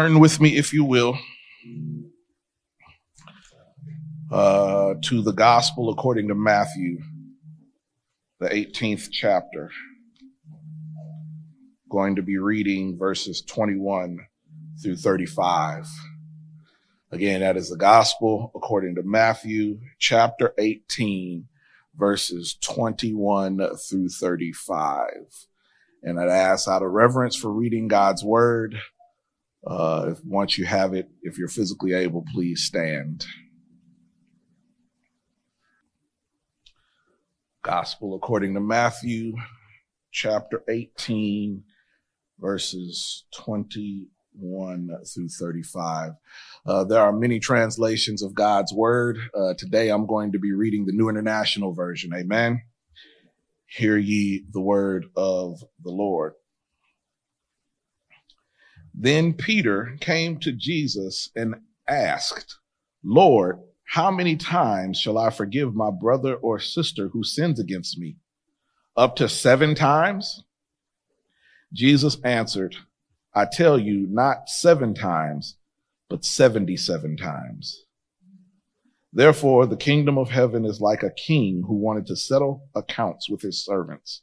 Turn 0.00 0.18
with 0.18 0.40
me, 0.40 0.56
if 0.56 0.72
you 0.72 0.82
will, 0.82 1.18
uh, 4.32 4.94
to 5.02 5.20
the 5.20 5.34
Gospel 5.34 5.90
according 5.90 6.28
to 6.28 6.34
Matthew, 6.34 7.00
the 8.38 8.48
18th 8.48 9.10
chapter. 9.12 9.70
Going 11.90 12.16
to 12.16 12.22
be 12.22 12.38
reading 12.38 12.96
verses 12.96 13.42
21 13.42 14.20
through 14.82 14.96
35. 14.96 15.86
Again, 17.12 17.40
that 17.40 17.58
is 17.58 17.68
the 17.68 17.76
Gospel 17.76 18.52
according 18.54 18.94
to 18.94 19.02
Matthew, 19.02 19.80
chapter 19.98 20.54
18, 20.56 21.46
verses 21.94 22.56
21 22.62 23.76
through 23.76 24.08
35. 24.08 25.10
And 26.02 26.18
I'd 26.18 26.30
ask 26.30 26.66
out 26.68 26.82
of 26.82 26.90
reverence 26.90 27.36
for 27.36 27.52
reading 27.52 27.86
God's 27.86 28.24
word, 28.24 28.80
uh, 29.66 30.06
if, 30.12 30.24
once 30.24 30.56
you 30.56 30.64
have 30.64 30.94
it, 30.94 31.08
if 31.22 31.38
you're 31.38 31.48
physically 31.48 31.92
able, 31.92 32.24
please 32.32 32.62
stand. 32.62 33.26
Gospel 37.62 38.14
according 38.14 38.54
to 38.54 38.60
Matthew 38.60 39.34
chapter 40.10 40.62
18, 40.68 41.62
verses 42.38 43.24
21 43.34 44.88
through 45.14 45.28
35. 45.28 46.12
Uh, 46.64 46.84
there 46.84 47.02
are 47.02 47.12
many 47.12 47.38
translations 47.38 48.22
of 48.22 48.34
God's 48.34 48.72
word. 48.72 49.18
Uh, 49.34 49.52
today 49.58 49.90
I'm 49.90 50.06
going 50.06 50.32
to 50.32 50.38
be 50.38 50.52
reading 50.52 50.86
the 50.86 50.92
New 50.92 51.10
International 51.10 51.74
Version. 51.74 52.12
Amen. 52.14 52.62
Hear 53.66 53.98
ye 53.98 54.44
the 54.50 54.60
word 54.60 55.06
of 55.14 55.60
the 55.82 55.90
Lord. 55.90 56.32
Then 58.94 59.34
Peter 59.34 59.96
came 60.00 60.38
to 60.40 60.52
Jesus 60.52 61.30
and 61.34 61.56
asked, 61.88 62.56
Lord, 63.02 63.60
how 63.84 64.10
many 64.10 64.36
times 64.36 64.98
shall 64.98 65.18
I 65.18 65.30
forgive 65.30 65.74
my 65.74 65.90
brother 65.90 66.34
or 66.34 66.60
sister 66.60 67.08
who 67.08 67.24
sins 67.24 67.58
against 67.58 67.98
me? 67.98 68.18
Up 68.96 69.16
to 69.16 69.28
seven 69.28 69.74
times? 69.74 70.44
Jesus 71.72 72.18
answered, 72.24 72.76
I 73.34 73.46
tell 73.50 73.78
you, 73.78 74.06
not 74.08 74.48
seven 74.48 74.94
times, 74.94 75.56
but 76.08 76.24
77 76.24 77.16
times. 77.16 77.84
Therefore, 79.12 79.66
the 79.66 79.76
kingdom 79.76 80.18
of 80.18 80.30
heaven 80.30 80.64
is 80.64 80.80
like 80.80 81.02
a 81.02 81.10
king 81.10 81.64
who 81.66 81.74
wanted 81.74 82.06
to 82.06 82.16
settle 82.16 82.68
accounts 82.74 83.28
with 83.28 83.42
his 83.42 83.64
servants. 83.64 84.22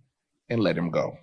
and 0.51 0.61
let 0.61 0.77
him 0.77 0.91
go. 0.91 1.17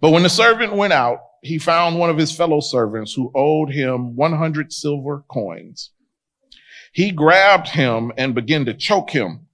But 0.00 0.10
when 0.10 0.22
the 0.22 0.30
servant 0.30 0.74
went 0.74 0.92
out, 0.92 1.18
he 1.42 1.58
found 1.58 1.98
one 1.98 2.08
of 2.08 2.16
his 2.16 2.32
fellow 2.32 2.60
servants 2.60 3.12
who 3.12 3.32
owed 3.34 3.70
him 3.70 4.14
100 4.14 4.72
silver 4.72 5.24
coins. 5.28 5.90
He 6.92 7.10
grabbed 7.10 7.68
him 7.68 8.12
and 8.16 8.34
began 8.34 8.64
to 8.66 8.74
choke 8.74 9.10
him. 9.10 9.46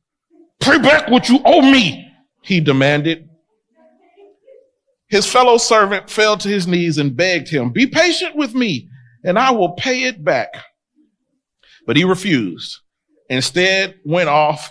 Pay 0.61 0.79
back 0.79 1.09
what 1.09 1.29
you 1.29 1.41
owe 1.45 1.63
me, 1.63 2.13
he 2.43 2.61
demanded. 2.61 3.29
His 5.09 5.27
fellow 5.27 5.57
servant 5.57 6.11
fell 6.11 6.37
to 6.39 6.49
his 6.49 6.67
knees 6.67 6.99
and 6.99 7.17
begged 7.17 7.49
him, 7.49 7.71
Be 7.71 7.87
patient 7.87 8.37
with 8.37 8.55
me, 8.55 8.89
and 9.25 9.39
I 9.39 9.51
will 9.53 9.73
pay 9.73 10.05
it 10.05 10.25
back. 10.25 10.55
But 11.87 11.97
he 11.97 12.05
refused. 12.05 12.81
Instead, 13.31 13.97
went 14.05 14.29
off 14.29 14.71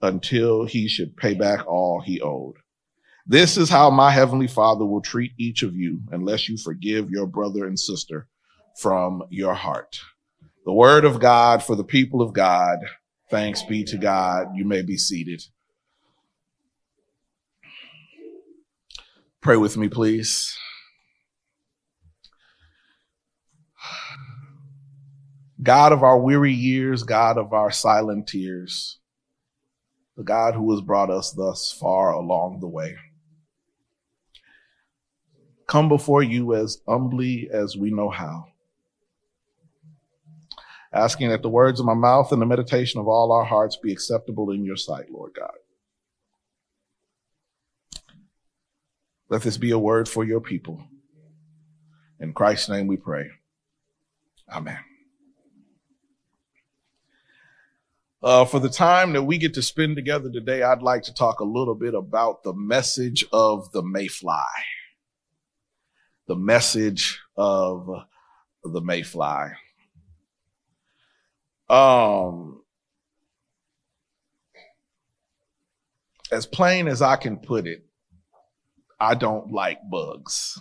until 0.00 0.64
he 0.64 0.88
should 0.88 1.16
pay 1.16 1.34
back 1.34 1.66
all 1.66 2.00
he 2.00 2.20
owed. 2.20 2.54
This 3.26 3.56
is 3.56 3.68
how 3.68 3.90
my 3.90 4.10
heavenly 4.10 4.46
father 4.46 4.86
will 4.86 5.02
treat 5.02 5.32
each 5.38 5.62
of 5.62 5.76
you 5.76 6.00
unless 6.10 6.48
you 6.48 6.56
forgive 6.56 7.10
your 7.10 7.26
brother 7.26 7.66
and 7.66 7.78
sister 7.78 8.26
from 8.80 9.22
your 9.28 9.54
heart. 9.54 10.00
The 10.64 10.72
word 10.72 11.04
of 11.04 11.20
God 11.20 11.62
for 11.62 11.76
the 11.76 11.84
people 11.84 12.22
of 12.22 12.32
God. 12.32 12.78
Thanks 13.30 13.62
be 13.62 13.84
to 13.84 13.98
God. 13.98 14.48
You 14.54 14.64
may 14.64 14.82
be 14.82 14.96
seated. 14.96 15.42
Pray 19.40 19.56
with 19.56 19.76
me, 19.76 19.88
please. 19.88 20.56
God 25.62 25.92
of 25.92 26.02
our 26.02 26.18
weary 26.18 26.52
years, 26.52 27.02
God 27.02 27.36
of 27.36 27.52
our 27.52 27.70
silent 27.70 28.26
tears, 28.28 28.98
the 30.18 30.24
God 30.24 30.54
who 30.54 30.72
has 30.72 30.80
brought 30.80 31.10
us 31.10 31.30
thus 31.30 31.70
far 31.70 32.12
along 32.12 32.58
the 32.58 32.66
way. 32.66 32.96
Come 35.68 35.88
before 35.88 36.24
you 36.24 36.54
as 36.54 36.78
humbly 36.88 37.48
as 37.52 37.76
we 37.76 37.92
know 37.92 38.10
how, 38.10 38.48
asking 40.92 41.28
that 41.28 41.42
the 41.42 41.48
words 41.48 41.78
of 41.78 41.86
my 41.86 41.94
mouth 41.94 42.32
and 42.32 42.42
the 42.42 42.46
meditation 42.46 42.98
of 42.98 43.06
all 43.06 43.30
our 43.30 43.44
hearts 43.44 43.78
be 43.80 43.92
acceptable 43.92 44.50
in 44.50 44.64
your 44.64 44.76
sight, 44.76 45.08
Lord 45.08 45.34
God. 45.38 45.54
Let 49.28 49.42
this 49.42 49.56
be 49.56 49.70
a 49.70 49.78
word 49.78 50.08
for 50.08 50.24
your 50.24 50.40
people. 50.40 50.82
In 52.18 52.32
Christ's 52.32 52.70
name 52.70 52.88
we 52.88 52.96
pray. 52.96 53.30
Amen. 54.50 54.87
Uh, 58.20 58.44
for 58.44 58.58
the 58.58 58.68
time 58.68 59.12
that 59.12 59.22
we 59.22 59.38
get 59.38 59.54
to 59.54 59.62
spend 59.62 59.94
together 59.94 60.30
today, 60.30 60.62
I'd 60.62 60.82
like 60.82 61.02
to 61.04 61.14
talk 61.14 61.38
a 61.38 61.44
little 61.44 61.76
bit 61.76 61.94
about 61.94 62.42
the 62.42 62.52
message 62.52 63.24
of 63.32 63.70
the 63.70 63.82
mayfly. 63.82 64.42
The 66.26 66.34
message 66.34 67.20
of 67.36 67.88
the 68.64 68.80
mayfly. 68.80 69.50
Um, 71.70 72.62
as 76.32 76.44
plain 76.44 76.88
as 76.88 77.02
I 77.02 77.16
can 77.16 77.36
put 77.36 77.68
it, 77.68 77.84
I 78.98 79.14
don't 79.14 79.52
like 79.52 79.78
bugs 79.88 80.58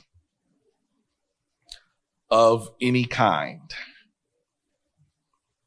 of 2.29 2.69
any 2.79 3.05
kind. 3.05 3.71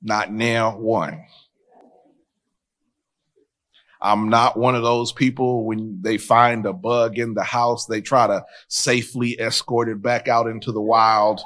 Not 0.00 0.32
now 0.32 0.78
one. 0.78 1.24
I'm 4.02 4.28
not 4.28 4.56
one 4.56 4.74
of 4.74 4.82
those 4.82 5.12
people 5.12 5.66
when 5.66 6.00
they 6.00 6.16
find 6.16 6.64
a 6.64 6.72
bug 6.72 7.18
in 7.18 7.34
the 7.34 7.42
house, 7.42 7.86
they 7.86 8.00
try 8.00 8.26
to 8.26 8.44
safely 8.68 9.38
escort 9.40 9.88
it 9.88 10.00
back 10.00 10.28
out 10.28 10.46
into 10.46 10.72
the 10.72 10.80
wild. 10.80 11.40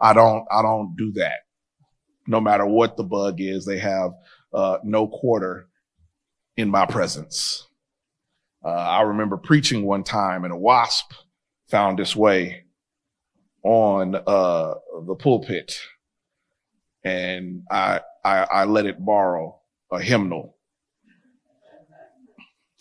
I 0.00 0.14
don't, 0.14 0.46
I 0.50 0.62
don't 0.62 0.94
do 0.96 1.12
that. 1.12 1.40
No 2.26 2.40
matter 2.40 2.66
what 2.66 2.96
the 2.96 3.04
bug 3.04 3.40
is, 3.40 3.64
they 3.64 3.78
have 3.78 4.12
uh, 4.52 4.78
no 4.82 5.06
quarter 5.06 5.68
in 6.56 6.70
my 6.70 6.86
presence. 6.86 7.68
Uh, 8.64 8.68
I 8.68 9.02
remember 9.02 9.36
preaching 9.36 9.84
one 9.84 10.02
time 10.02 10.44
and 10.44 10.52
a 10.52 10.56
wasp 10.56 11.12
found 11.68 12.00
its 12.00 12.16
way 12.16 12.64
on 13.62 14.14
uh, 14.14 14.74
the 15.06 15.14
pulpit 15.14 15.78
and 17.04 17.62
I, 17.70 18.00
I, 18.24 18.46
I 18.50 18.64
let 18.64 18.86
it 18.86 19.04
borrow 19.04 19.60
a 19.90 20.00
hymnal 20.00 20.57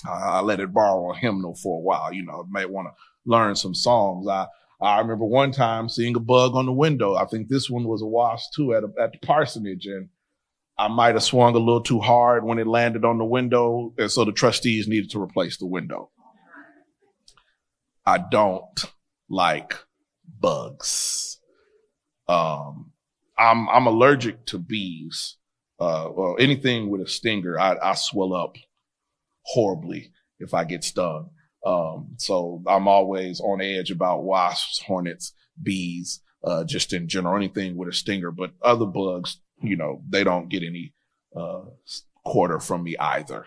I 0.05 0.41
let 0.41 0.59
it 0.59 0.73
borrow 0.73 1.11
a 1.11 1.17
hymnal 1.17 1.55
for 1.55 1.77
a 1.77 1.81
while. 1.81 2.13
You 2.13 2.23
know, 2.23 2.45
may 2.49 2.65
want 2.65 2.87
to 2.87 2.93
learn 3.25 3.55
some 3.55 3.73
songs. 3.73 4.27
I, 4.27 4.47
I 4.79 4.99
remember 4.99 5.25
one 5.25 5.51
time 5.51 5.89
seeing 5.89 6.15
a 6.15 6.19
bug 6.19 6.55
on 6.55 6.65
the 6.65 6.71
window. 6.71 7.15
I 7.15 7.25
think 7.25 7.47
this 7.47 7.69
one 7.69 7.85
was 7.85 8.01
a 8.01 8.05
wasp 8.05 8.51
too 8.55 8.73
at, 8.75 8.83
a, 8.83 8.89
at 9.01 9.11
the 9.11 9.17
parsonage. 9.25 9.87
And 9.87 10.09
I 10.77 10.87
might 10.87 11.15
have 11.15 11.23
swung 11.23 11.55
a 11.55 11.59
little 11.59 11.81
too 11.81 11.99
hard 11.99 12.43
when 12.43 12.59
it 12.59 12.67
landed 12.67 13.03
on 13.03 13.17
the 13.17 13.25
window. 13.25 13.93
And 13.97 14.11
so 14.11 14.23
the 14.23 14.31
trustees 14.31 14.87
needed 14.87 15.09
to 15.11 15.21
replace 15.21 15.57
the 15.57 15.65
window. 15.65 16.11
I 18.05 18.19
don't 18.19 18.85
like 19.29 19.75
bugs. 20.39 21.39
Um, 22.27 22.91
I'm, 23.37 23.67
I'm 23.69 23.87
allergic 23.87 24.45
to 24.47 24.59
bees. 24.59 25.37
Uh, 25.79 26.09
well, 26.11 26.35
anything 26.39 26.89
with 26.89 27.01
a 27.01 27.07
stinger, 27.07 27.59
I, 27.59 27.77
I 27.81 27.93
swell 27.95 28.33
up 28.33 28.55
horribly 29.47 30.11
if 30.39 30.53
I 30.53 30.63
get 30.63 30.83
stung. 30.83 31.31
Um, 31.65 32.13
so 32.17 32.61
I'm 32.67 32.87
always 32.87 33.39
on 33.41 33.61
edge 33.61 33.91
about 33.91 34.23
wasps, 34.23 34.81
hornets, 34.85 35.33
bees, 35.61 36.21
uh, 36.43 36.63
just 36.63 36.93
in 36.93 37.07
general, 37.07 37.35
anything 37.35 37.75
with 37.75 37.89
a 37.89 37.93
stinger, 37.93 38.31
but 38.31 38.51
other 38.61 38.85
bugs, 38.85 39.39
you 39.61 39.75
know, 39.75 40.01
they 40.07 40.23
don't 40.23 40.49
get 40.49 40.63
any, 40.63 40.93
uh, 41.35 41.61
quarter 42.23 42.59
from 42.59 42.83
me 42.83 42.95
either. 42.97 43.45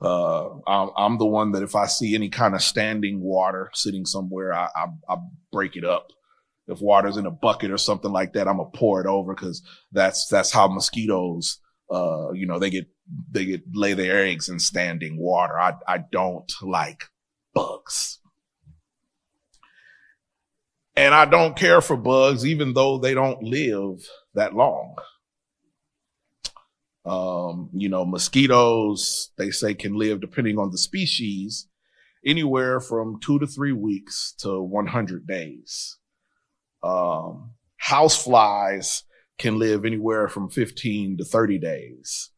Uh, 0.00 0.58
I'm, 0.66 1.18
the 1.18 1.24
one 1.24 1.52
that 1.52 1.62
if 1.62 1.74
I 1.74 1.86
see 1.86 2.14
any 2.14 2.28
kind 2.28 2.54
of 2.54 2.62
standing 2.62 3.20
water 3.20 3.70
sitting 3.72 4.04
somewhere, 4.04 4.52
I, 4.52 4.68
I, 4.74 4.86
I 5.08 5.16
break 5.52 5.76
it 5.76 5.84
up. 5.84 6.08
If 6.66 6.80
water's 6.80 7.16
in 7.16 7.26
a 7.26 7.30
bucket 7.30 7.70
or 7.70 7.78
something 7.78 8.10
like 8.10 8.32
that, 8.32 8.48
I'm 8.48 8.56
gonna 8.56 8.70
pour 8.74 9.00
it 9.00 9.06
over 9.06 9.34
because 9.34 9.62
that's 9.92 10.26
that's 10.28 10.50
how 10.50 10.66
mosquitoes, 10.68 11.58
uh, 11.90 12.32
you 12.32 12.46
know, 12.46 12.58
they 12.58 12.70
get 12.70 12.86
they 13.30 13.60
lay 13.72 13.94
their 13.94 14.24
eggs 14.24 14.48
in 14.48 14.58
standing 14.58 15.18
water. 15.18 15.58
I 15.58 15.74
I 15.86 15.98
don't 15.98 16.50
like 16.62 17.04
bugs. 17.54 18.20
And 20.96 21.14
I 21.14 21.24
don't 21.24 21.56
care 21.56 21.80
for 21.80 21.96
bugs, 21.96 22.46
even 22.46 22.72
though 22.72 22.98
they 22.98 23.14
don't 23.14 23.42
live 23.42 24.06
that 24.34 24.54
long. 24.54 24.94
Um, 27.04 27.68
you 27.74 27.88
know, 27.88 28.04
mosquitoes, 28.04 29.30
they 29.36 29.50
say 29.50 29.74
can 29.74 29.94
live 29.94 30.20
depending 30.20 30.58
on 30.58 30.70
the 30.70 30.78
species, 30.78 31.66
anywhere 32.24 32.80
from 32.80 33.20
two 33.20 33.38
to 33.40 33.46
three 33.46 33.72
weeks 33.72 34.34
to 34.38 34.62
100 34.62 35.26
days. 35.26 35.98
Um, 36.82 37.50
house 37.76 38.22
flies 38.22 39.02
can 39.36 39.58
live 39.58 39.84
anywhere 39.84 40.28
from 40.28 40.48
15 40.48 41.18
to 41.18 41.24
30 41.24 41.58
days. 41.58 42.30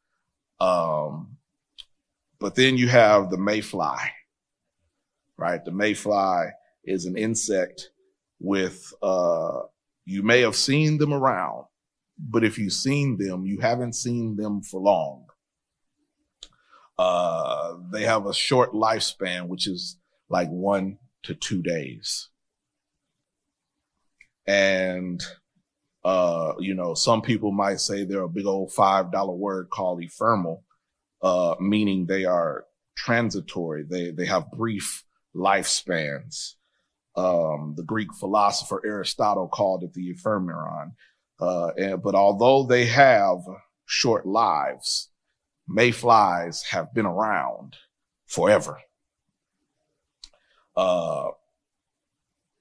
Um, 0.60 1.36
but 2.38 2.54
then 2.54 2.76
you 2.76 2.88
have 2.88 3.30
the 3.30 3.38
mayfly, 3.38 3.98
right? 5.36 5.64
The 5.64 5.72
mayfly 5.72 6.46
is 6.84 7.04
an 7.04 7.16
insect 7.16 7.90
with, 8.40 8.92
uh, 9.02 9.62
you 10.04 10.22
may 10.22 10.40
have 10.40 10.56
seen 10.56 10.98
them 10.98 11.12
around, 11.12 11.64
but 12.18 12.44
if 12.44 12.58
you've 12.58 12.72
seen 12.72 13.18
them, 13.18 13.44
you 13.44 13.60
haven't 13.60 13.94
seen 13.94 14.36
them 14.36 14.62
for 14.62 14.80
long. 14.80 15.26
Uh, 16.98 17.76
they 17.92 18.04
have 18.04 18.26
a 18.26 18.32
short 18.32 18.72
lifespan, 18.72 19.48
which 19.48 19.66
is 19.66 19.98
like 20.28 20.48
one 20.48 20.98
to 21.24 21.34
two 21.34 21.62
days. 21.62 22.28
And 24.46 25.22
uh, 26.06 26.54
you 26.60 26.72
know, 26.72 26.94
some 26.94 27.20
people 27.20 27.50
might 27.50 27.80
say 27.80 28.04
they're 28.04 28.22
a 28.22 28.28
big 28.28 28.46
old 28.46 28.72
five 28.72 29.10
dollar 29.10 29.34
word 29.34 29.68
called 29.70 30.00
ephemeral, 30.00 30.62
uh, 31.20 31.56
meaning 31.58 32.06
they 32.06 32.24
are 32.24 32.64
transitory. 32.96 33.82
They 33.82 34.12
they 34.12 34.24
have 34.26 34.52
brief 34.52 35.02
lifespans. 35.34 36.54
Um, 37.16 37.74
the 37.76 37.82
Greek 37.82 38.14
philosopher 38.14 38.80
Aristotle 38.86 39.48
called 39.48 39.82
it 39.82 39.94
the 39.94 40.10
ephemeron. 40.10 40.92
Uh, 41.40 41.70
and, 41.76 42.00
but 42.00 42.14
although 42.14 42.62
they 42.62 42.86
have 42.86 43.38
short 43.86 44.26
lives, 44.26 45.10
mayflies 45.66 46.62
have 46.70 46.94
been 46.94 47.06
around 47.06 47.78
forever. 48.28 48.78
Uh, 50.76 51.30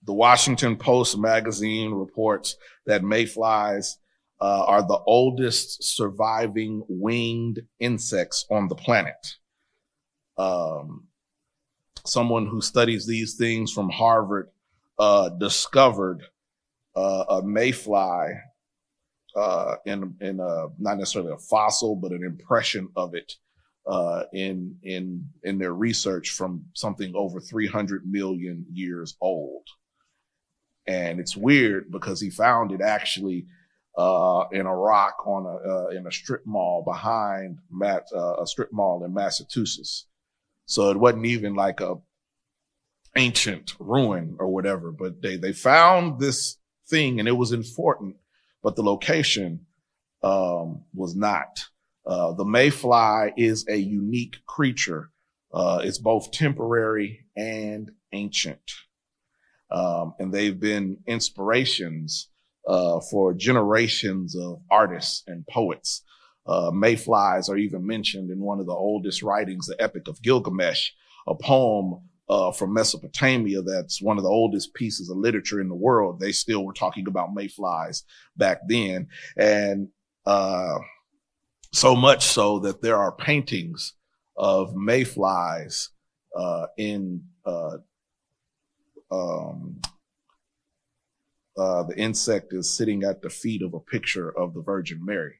the 0.05 0.13
Washington 0.13 0.77
Post 0.77 1.17
magazine 1.17 1.91
reports 1.91 2.55
that 2.85 3.03
mayflies 3.03 3.97
uh, 4.41 4.63
are 4.65 4.81
the 4.81 4.99
oldest 5.05 5.83
surviving 5.83 6.83
winged 6.87 7.61
insects 7.79 8.45
on 8.51 8.67
the 8.67 8.75
planet. 8.75 9.35
Um, 10.37 11.07
someone 12.05 12.45
who 12.45 12.61
studies 12.61 13.07
these 13.07 13.35
things 13.35 13.71
from 13.71 13.89
Harvard 13.89 14.49
uh, 14.99 15.29
discovered 15.29 16.23
uh, 16.95 17.25
a 17.29 17.41
mayfly 17.43 18.33
uh, 19.35 19.75
in 19.85 20.15
in 20.21 20.39
a, 20.39 20.67
not 20.79 20.97
necessarily 20.97 21.33
a 21.33 21.37
fossil, 21.37 21.95
but 21.95 22.11
an 22.11 22.23
impression 22.23 22.89
of 22.95 23.15
it 23.15 23.33
uh, 23.87 24.23
in 24.33 24.75
in 24.83 25.25
in 25.43 25.57
their 25.57 25.73
research 25.73 26.31
from 26.31 26.63
something 26.73 27.13
over 27.15 27.39
300 27.39 28.05
million 28.05 28.65
years 28.71 29.15
old. 29.21 29.67
And 30.87 31.19
it's 31.19 31.35
weird 31.35 31.91
because 31.91 32.21
he 32.21 32.29
found 32.29 32.71
it 32.71 32.81
actually 32.81 33.47
uh, 33.97 34.45
in 34.51 34.65
a 34.65 34.75
rock 34.75 35.25
on 35.25 35.45
a 35.45 35.69
uh, 35.69 35.87
in 35.89 36.05
a 36.05 36.11
strip 36.11 36.45
mall 36.45 36.83
behind 36.83 37.59
Matt, 37.71 38.07
uh, 38.13 38.41
a 38.41 38.47
strip 38.47 38.71
mall 38.71 39.03
in 39.03 39.13
Massachusetts. 39.13 40.05
So 40.65 40.89
it 40.91 40.97
wasn't 40.97 41.25
even 41.25 41.55
like 41.55 41.79
a 41.79 41.95
ancient 43.15 43.75
ruin 43.79 44.35
or 44.39 44.47
whatever, 44.47 44.91
but 44.91 45.21
they 45.21 45.37
they 45.37 45.53
found 45.53 46.19
this 46.19 46.57
thing 46.87 47.19
and 47.19 47.27
it 47.27 47.37
was 47.37 47.51
important, 47.51 48.17
but 48.61 48.75
the 48.75 48.83
location 48.83 49.65
um, 50.23 50.83
was 50.93 51.15
not. 51.15 51.65
Uh, 52.05 52.33
the 52.33 52.45
mayfly 52.45 53.33
is 53.37 53.65
a 53.67 53.77
unique 53.77 54.37
creature. 54.45 55.09
Uh, 55.53 55.81
it's 55.83 55.97
both 55.97 56.31
temporary 56.31 57.25
and 57.35 57.91
ancient. 58.11 58.59
Um, 59.71 60.13
and 60.19 60.33
they've 60.33 60.59
been 60.59 60.97
inspirations 61.07 62.29
uh, 62.67 62.99
for 63.11 63.33
generations 63.33 64.35
of 64.35 64.61
artists 64.69 65.23
and 65.27 65.45
poets. 65.47 66.03
Uh, 66.47 66.71
mayflies 66.71 67.49
are 67.49 67.57
even 67.57 67.85
mentioned 67.85 68.29
in 68.29 68.39
one 68.39 68.59
of 68.59 68.67
the 68.67 68.73
oldest 68.73 69.23
writings, 69.23 69.65
the 69.67 69.81
Epic 69.81 70.07
of 70.07 70.21
Gilgamesh, 70.21 70.91
a 71.27 71.35
poem 71.35 72.01
uh, 72.29 72.51
from 72.51 72.73
Mesopotamia 72.73 73.61
that's 73.61 74.01
one 74.01 74.17
of 74.17 74.23
the 74.23 74.29
oldest 74.29 74.73
pieces 74.73 75.09
of 75.09 75.17
literature 75.17 75.61
in 75.61 75.69
the 75.69 75.75
world. 75.75 76.19
They 76.19 76.31
still 76.31 76.65
were 76.65 76.73
talking 76.73 77.07
about 77.07 77.33
mayflies 77.33 78.03
back 78.35 78.61
then. 78.67 79.07
And 79.37 79.89
uh, 80.25 80.79
so 81.71 81.95
much 81.95 82.23
so 82.23 82.59
that 82.59 82.81
there 82.81 82.97
are 82.97 83.11
paintings 83.11 83.93
of 84.37 84.75
mayflies 84.75 85.89
uh, 86.35 86.67
in 86.77 87.23
uh, 87.45 87.77
um, 89.11 89.81
uh, 91.57 91.83
the 91.83 91.97
insect 91.97 92.53
is 92.53 92.75
sitting 92.75 93.03
at 93.03 93.21
the 93.21 93.29
feet 93.29 93.61
of 93.61 93.73
a 93.73 93.79
picture 93.79 94.29
of 94.37 94.53
the 94.53 94.61
Virgin 94.61 95.03
Mary. 95.03 95.35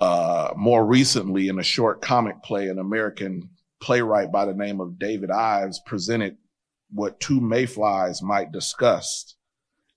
Uh, 0.00 0.52
more 0.56 0.84
recently, 0.84 1.48
in 1.48 1.58
a 1.58 1.62
short 1.62 2.02
comic 2.02 2.42
play, 2.42 2.68
an 2.68 2.78
American 2.78 3.48
playwright 3.80 4.32
by 4.32 4.44
the 4.44 4.54
name 4.54 4.80
of 4.80 4.98
David 4.98 5.30
Ives 5.30 5.80
presented 5.86 6.36
what 6.90 7.20
two 7.20 7.40
mayflies 7.40 8.20
might 8.22 8.50
discuss 8.50 9.36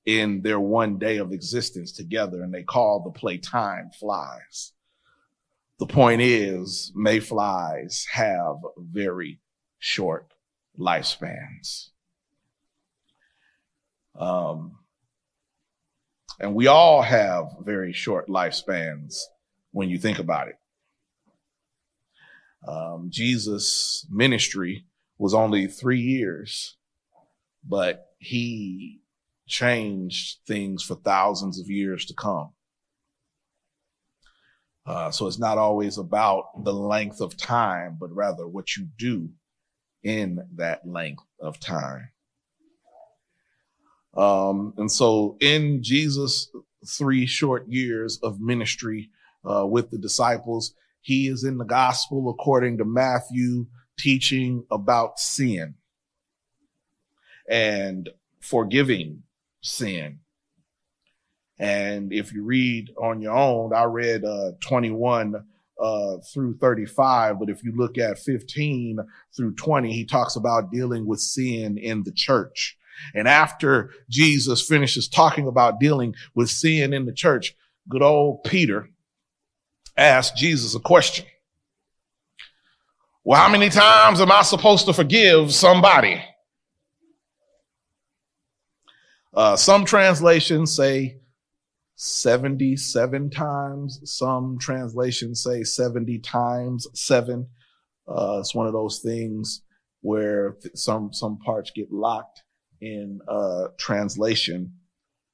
in 0.06 0.42
their 0.42 0.60
one 0.60 1.00
day 1.00 1.18
of 1.18 1.32
existence 1.32 1.92
together, 1.92 2.44
and 2.44 2.54
they 2.54 2.64
called 2.64 3.06
the 3.06 3.20
play 3.20 3.38
Time 3.38 3.90
Flies. 4.00 4.74
The 5.80 5.88
point 5.88 6.22
is, 6.22 6.92
mayflies 6.96 8.06
have 8.12 8.56
very 8.78 9.40
short 9.80 10.32
lifespans. 10.80 11.90
Um, 14.18 14.80
and 16.40 16.54
we 16.54 16.68
all 16.68 17.02
have 17.02 17.56
very 17.62 17.94
short 17.94 18.28
lifespans 18.28 19.22
when 19.72 19.90
you 19.90 19.98
think 19.98 20.20
about 20.20 20.48
it. 20.48 20.56
Um, 22.68 23.08
Jesus' 23.10 24.06
ministry 24.10 24.86
was 25.18 25.34
only 25.34 25.68
three 25.68 26.02
years, 26.02 26.76
but 27.64 28.08
he 28.20 29.02
changed 29.48 30.40
things 30.46 30.84
for 30.84 30.96
thousands 30.96 31.60
of 31.60 31.70
years 31.70 32.06
to 32.06 32.14
come. 32.14 32.52
Uh, 34.86 35.12
so 35.12 35.28
it's 35.28 35.40
not 35.40 35.58
always 35.58 35.98
about 35.98 36.64
the 36.64 36.74
length 36.74 37.20
of 37.20 37.36
time, 37.36 37.98
but 38.00 38.14
rather 38.16 38.48
what 38.48 38.76
you 38.76 38.88
do 38.98 39.30
in 40.04 40.48
that 40.56 40.88
length 40.88 41.24
of 41.40 41.60
time. 41.60 42.10
Um, 44.16 44.74
and 44.78 44.92
so 44.92 45.38
in 45.42 45.84
Jesus' 45.84 46.50
three 46.88 47.26
short 47.26 47.68
years 47.70 48.20
of 48.24 48.40
ministry 48.42 49.10
uh, 49.46 49.66
with 49.68 49.92
the 49.92 49.98
disciples, 50.00 50.74
he 51.02 51.28
is 51.28 51.44
in 51.44 51.58
the 51.58 51.66
gospel 51.66 52.30
according 52.30 52.78
to 52.80 52.86
Matthew 52.86 53.68
teaching 53.98 54.66
about 54.72 55.20
sin. 55.20 55.76
and 57.50 58.10
forgiving 58.42 59.24
sin. 59.62 60.20
And 61.60 62.14
if 62.14 62.34
you 62.34 62.44
read 62.44 62.94
on 63.02 63.22
your 63.22 63.34
own, 63.36 63.74
I 63.74 63.86
read 63.86 64.26
uh, 64.26 64.54
21 64.62 65.46
uh, 65.80 66.18
through 66.34 66.58
35, 66.58 67.40
but 67.40 67.50
if 67.50 67.64
you 67.64 67.74
look 67.76 67.98
at 67.98 68.20
15 68.20 69.00
through 69.36 69.56
20, 69.56 69.94
he 69.94 70.06
talks 70.06 70.36
about 70.36 70.72
dealing 70.72 71.06
with 71.06 71.20
sin 71.20 71.78
in 71.78 72.04
the 72.04 72.12
church. 72.12 72.78
And 73.14 73.28
after 73.28 73.92
Jesus 74.10 74.68
finishes 74.68 75.08
talking 75.08 75.48
about 75.48 75.80
dealing 75.80 76.16
with 76.34 76.50
sin 76.50 76.94
in 76.94 77.06
the 77.06 77.14
church, 77.14 77.56
good 77.88 78.02
old 78.02 78.44
Peter 78.44 78.90
asked 79.96 80.36
Jesus 80.36 80.76
a 80.76 80.80
question. 80.80 81.26
Well, 83.24 83.42
how 83.42 83.50
many 83.50 83.70
times 83.70 84.22
am 84.22 84.32
I 84.32 84.42
supposed 84.42 84.86
to 84.86 84.94
forgive 84.94 85.54
somebody? 85.54 86.24
Uh, 89.34 89.56
some 89.56 89.86
translations 89.86 90.76
say 90.76 91.18
77 91.98 93.32
times. 93.32 94.00
Some 94.06 94.58
translations 94.60 95.44
say 95.44 95.64
70 95.64 96.20
times 96.20 96.88
seven. 96.94 97.48
Uh, 98.08 98.38
it's 98.40 98.56
one 98.56 98.68
of 98.68 98.74
those 98.74 99.00
things 99.00 99.64
where 100.02 100.56
some, 100.76 101.12
some 101.12 101.40
parts 101.40 101.72
get 101.72 101.92
locked 101.92 102.44
in, 102.80 103.20
uh, 103.28 103.70
translation, 103.80 104.74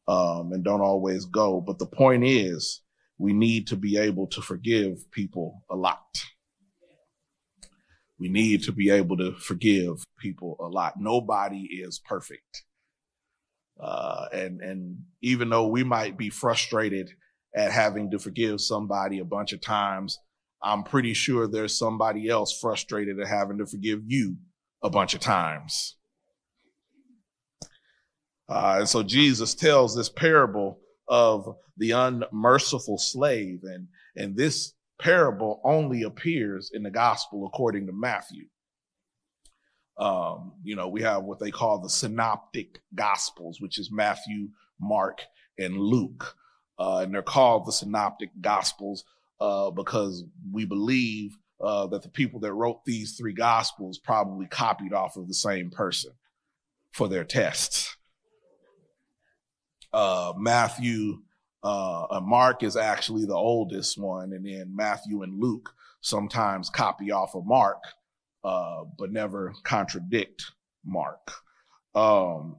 um, 0.08 0.54
and 0.54 0.64
don't 0.64 0.82
always 0.82 1.26
go. 1.26 1.60
But 1.60 1.80
the 1.80 1.86
point 1.86 2.24
is 2.24 2.82
we 3.18 3.34
need 3.34 3.68
to 3.68 3.76
be 3.76 3.98
able 3.98 4.28
to 4.28 4.42
forgive 4.42 5.12
people 5.12 5.64
a 5.70 5.76
lot. 5.76 6.24
We 8.18 8.30
need 8.30 8.64
to 8.64 8.72
be 8.72 8.90
able 8.90 9.18
to 9.18 9.34
forgive 9.34 10.06
people 10.18 10.56
a 10.62 10.68
lot. 10.68 10.94
Nobody 10.98 11.64
is 11.64 12.00
perfect. 12.00 12.64
Uh, 13.80 14.26
and, 14.32 14.62
and 14.62 14.98
even 15.22 15.50
though 15.50 15.68
we 15.68 15.84
might 15.84 16.18
be 16.18 16.30
frustrated 16.30 17.10
at 17.56 17.72
having 17.72 18.12
to 18.12 18.20
forgive 18.20 18.62
somebody 18.62 19.20
a 19.20 19.26
bunch 19.26 19.54
of 19.54 19.62
times, 19.62 20.20
I'm 20.62 20.84
pretty 20.84 21.14
sure 21.14 21.48
there's 21.48 21.78
somebody 21.78 22.30
else 22.30 22.58
frustrated 22.60 23.20
at 23.20 23.28
having 23.28 23.58
to 23.58 23.66
forgive 23.66 24.00
you 24.06 24.38
a 24.82 24.90
bunch 24.90 25.14
of 25.14 25.20
times. 25.20 25.98
Uh, 28.48 28.78
and 28.80 28.90
so 28.90 29.04
Jesus 29.04 29.54
tells 29.54 29.96
this 29.96 30.10
parable 30.10 30.80
of 31.08 31.56
the 31.78 31.92
unmerciful 31.92 32.98
slave, 32.98 33.60
and 33.64 33.88
and 34.16 34.38
this 34.38 34.74
parable 35.00 35.60
only 35.64 36.04
appears 36.04 36.72
in 36.74 36.84
the 36.84 36.92
gospel 36.92 37.46
according 37.48 37.88
to 37.88 37.94
Matthew. 37.94 38.46
Um, 39.98 40.54
you 40.64 40.76
know, 40.76 40.88
we 40.88 41.02
have 41.02 41.24
what 41.24 41.40
they 41.40 41.52
call 41.52 41.80
the 41.80 41.90
synoptic 41.90 42.82
gospels, 42.96 43.62
which 43.62 43.78
is 43.78 43.92
Matthew, 43.92 44.50
Mark, 44.80 45.22
and 45.58 45.78
Luke. 45.78 46.36
Uh, 46.80 47.02
and 47.04 47.14
they're 47.14 47.22
called 47.22 47.66
the 47.66 47.72
synoptic 47.72 48.30
gospels 48.42 49.04
uh, 49.40 49.70
because 49.70 50.24
we 50.52 50.66
believe 50.66 51.38
uh, 51.62 51.88
that 51.88 52.02
the 52.02 52.10
people 52.10 52.40
that 52.40 52.54
wrote 52.54 52.84
these 52.86 53.16
three 53.16 53.34
gospels 53.34 54.00
probably 54.00 54.48
copied 54.48 54.94
off 54.94 55.16
of 55.16 55.28
the 55.28 55.34
same 55.34 55.70
person 55.70 56.12
for 56.92 57.08
their 57.08 57.24
tests. 57.24 57.96
Uh, 59.94 60.34
Matthew, 60.38 61.22
uh, 61.64 62.20
Mark 62.24 62.64
is 62.64 62.76
actually 62.76 63.26
the 63.26 63.36
oldest 63.36 63.98
one, 63.98 64.34
and 64.34 64.46
then 64.46 64.76
Matthew 64.76 65.22
and 65.22 65.40
Luke 65.40 65.70
sometimes 66.02 66.70
copy 66.70 67.12
off 67.12 67.36
of 67.36 67.46
Mark 67.46 67.84
uh, 68.44 68.84
but 68.98 69.12
never 69.12 69.54
contradict 69.64 70.52
Mark. 70.86 71.32
Um, 71.96 72.58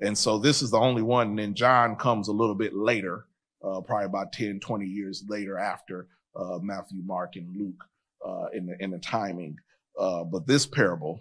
and 0.00 0.16
so 0.16 0.38
this 0.38 0.62
is 0.62 0.70
the 0.70 0.78
only 0.78 1.02
one. 1.02 1.28
And 1.28 1.38
then 1.38 1.54
John 1.54 1.96
comes 1.96 2.28
a 2.28 2.32
little 2.32 2.54
bit 2.54 2.74
later, 2.74 3.26
uh, 3.64 3.80
probably 3.80 4.06
about 4.06 4.32
10, 4.32 4.60
20 4.60 4.86
years 4.86 5.24
later 5.28 5.58
after 5.58 6.08
uh, 6.34 6.58
Matthew, 6.60 7.02
Mark, 7.04 7.36
and 7.36 7.56
Luke 7.56 7.84
uh, 8.26 8.46
in, 8.52 8.66
the, 8.66 8.76
in 8.80 8.90
the 8.90 8.98
timing. 8.98 9.56
Uh, 9.98 10.24
but 10.24 10.46
this 10.46 10.66
parable 10.66 11.20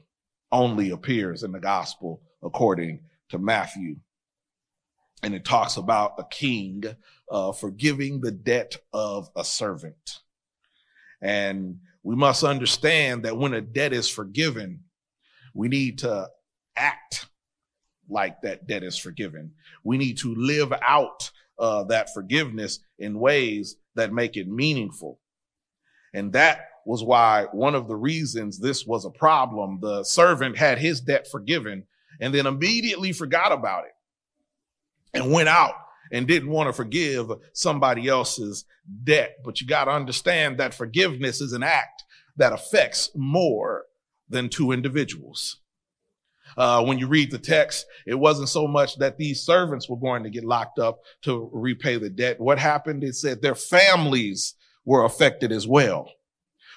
only 0.51 0.91
appears 0.91 1.43
in 1.43 1.51
the 1.51 1.59
gospel 1.59 2.21
according 2.43 2.99
to 3.29 3.37
Matthew. 3.37 3.97
And 5.23 5.35
it 5.35 5.45
talks 5.45 5.77
about 5.77 6.15
a 6.17 6.23
king 6.23 6.83
uh, 7.29 7.51
forgiving 7.51 8.21
the 8.21 8.31
debt 8.31 8.77
of 8.91 9.29
a 9.35 9.43
servant. 9.43 10.19
And 11.21 11.79
we 12.03 12.15
must 12.15 12.43
understand 12.43 13.23
that 13.23 13.37
when 13.37 13.53
a 13.53 13.61
debt 13.61 13.93
is 13.93 14.09
forgiven, 14.09 14.81
we 15.53 15.67
need 15.67 15.99
to 15.99 16.27
act 16.75 17.27
like 18.09 18.41
that 18.41 18.67
debt 18.67 18.83
is 18.83 18.97
forgiven. 18.97 19.51
We 19.83 19.97
need 19.97 20.17
to 20.19 20.33
live 20.35 20.73
out 20.81 21.31
uh, 21.59 21.83
that 21.85 22.13
forgiveness 22.13 22.79
in 22.97 23.19
ways 23.19 23.77
that 23.95 24.13
make 24.13 24.35
it 24.35 24.47
meaningful. 24.47 25.19
And 26.13 26.33
that 26.33 26.61
was 26.85 27.03
why 27.03 27.45
one 27.51 27.75
of 27.75 27.87
the 27.87 27.95
reasons 27.95 28.57
this 28.59 28.85
was 28.85 29.05
a 29.05 29.11
problem. 29.11 29.79
The 29.81 30.03
servant 30.03 30.57
had 30.57 30.79
his 30.79 31.01
debt 31.01 31.27
forgiven 31.29 31.83
and 32.19 32.33
then 32.33 32.47
immediately 32.47 33.13
forgot 33.13 33.51
about 33.51 33.85
it 33.85 33.93
and 35.13 35.31
went 35.31 35.49
out 35.49 35.75
and 36.11 36.27
didn't 36.27 36.49
want 36.49 36.67
to 36.67 36.73
forgive 36.73 37.31
somebody 37.53 38.07
else's 38.07 38.65
debt. 39.03 39.37
But 39.43 39.61
you 39.61 39.67
got 39.67 39.85
to 39.85 39.91
understand 39.91 40.57
that 40.57 40.73
forgiveness 40.73 41.41
is 41.41 41.53
an 41.53 41.63
act 41.63 42.03
that 42.37 42.53
affects 42.53 43.09
more 43.15 43.85
than 44.29 44.49
two 44.49 44.71
individuals. 44.71 45.57
Uh, 46.57 46.83
when 46.83 46.97
you 46.97 47.07
read 47.07 47.31
the 47.31 47.39
text, 47.39 47.85
it 48.05 48.15
wasn't 48.15 48.49
so 48.49 48.67
much 48.67 48.97
that 48.97 49.17
these 49.17 49.41
servants 49.41 49.87
were 49.87 49.97
going 49.97 50.23
to 50.23 50.29
get 50.29 50.43
locked 50.43 50.79
up 50.79 50.99
to 51.21 51.49
repay 51.53 51.97
the 51.97 52.09
debt. 52.09 52.39
What 52.39 52.59
happened? 52.59 53.03
It 53.03 53.15
said 53.15 53.41
their 53.41 53.55
families 53.55 54.55
were 54.83 55.05
affected 55.05 55.51
as 55.51 55.67
well. 55.67 56.11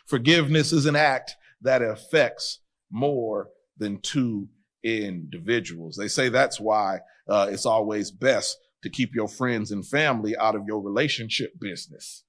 Forgiveness 0.07 0.73
is 0.73 0.87
an 0.87 0.97
act 0.97 1.35
that 1.63 1.83
affects 1.83 2.61
more 2.91 3.49
than 3.79 4.01
two 4.01 4.49
individuals. 4.85 5.97
They 5.97 6.09
say 6.09 6.29
that's 6.29 6.61
why 6.61 7.01
uh, 7.29 7.49
it's 7.51 7.67
always 7.67 8.11
best 8.11 8.59
to 8.85 8.91
keep 8.91 9.15
your 9.15 9.29
friends 9.29 9.73
and 9.73 9.85
family 9.85 10.37
out 10.37 10.55
of 10.55 10.63
your 10.67 10.81
relationship 10.81 11.59
business. 11.59 12.23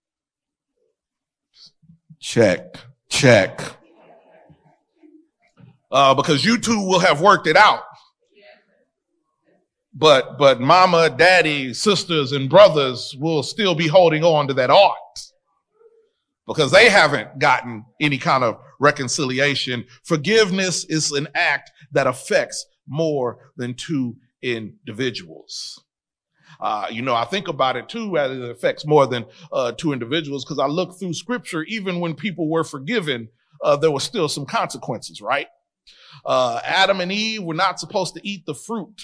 Check, 2.19 2.77
check. 3.09 3.61
Uh, 5.91 6.15
because 6.15 6.43
you 6.43 6.57
two 6.57 6.79
will 6.79 6.99
have 6.99 7.21
worked 7.21 7.45
it 7.45 7.57
out. 7.57 7.83
But, 9.93 10.37
but 10.37 10.59
mama, 10.59 11.09
daddy, 11.09 11.73
sisters, 11.73 12.31
and 12.31 12.49
brothers 12.49 13.15
will 13.19 13.43
still 13.43 13.75
be 13.75 13.87
holding 13.87 14.23
on 14.23 14.47
to 14.47 14.53
that 14.55 14.69
art 14.69 14.95
because 16.47 16.71
they 16.71 16.89
haven't 16.89 17.37
gotten 17.39 17.85
any 17.99 18.17
kind 18.17 18.43
of 18.43 18.57
reconciliation. 18.79 19.85
Forgiveness 20.03 20.85
is 20.85 21.11
an 21.11 21.27
act 21.35 21.71
that 21.91 22.07
affects 22.07 22.65
more 22.87 23.51
than 23.57 23.73
two 23.73 24.15
individuals. 24.41 25.84
Uh, 26.59 26.87
you 26.91 27.01
know, 27.01 27.15
I 27.15 27.25
think 27.25 27.47
about 27.47 27.75
it 27.75 27.89
too, 27.89 28.17
as 28.17 28.31
it 28.31 28.49
affects 28.49 28.85
more 28.85 29.07
than 29.07 29.25
uh, 29.51 29.71
two 29.73 29.93
individuals, 29.93 30.45
because 30.45 30.59
I 30.59 30.67
look 30.67 30.97
through 30.97 31.13
scripture, 31.13 31.63
even 31.63 31.99
when 31.99 32.15
people 32.15 32.49
were 32.49 32.63
forgiven, 32.63 33.29
uh, 33.63 33.75
there 33.75 33.91
were 33.91 33.99
still 33.99 34.27
some 34.27 34.45
consequences, 34.45 35.21
right? 35.21 35.47
Uh, 36.25 36.59
Adam 36.63 37.01
and 37.01 37.11
Eve 37.11 37.43
were 37.43 37.53
not 37.53 37.79
supposed 37.79 38.15
to 38.15 38.27
eat 38.27 38.45
the 38.45 38.55
fruit, 38.55 39.03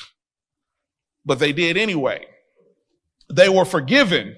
but 1.25 1.39
they 1.39 1.53
did 1.53 1.77
anyway. 1.77 2.25
They 3.29 3.49
were 3.49 3.65
forgiven, 3.65 4.35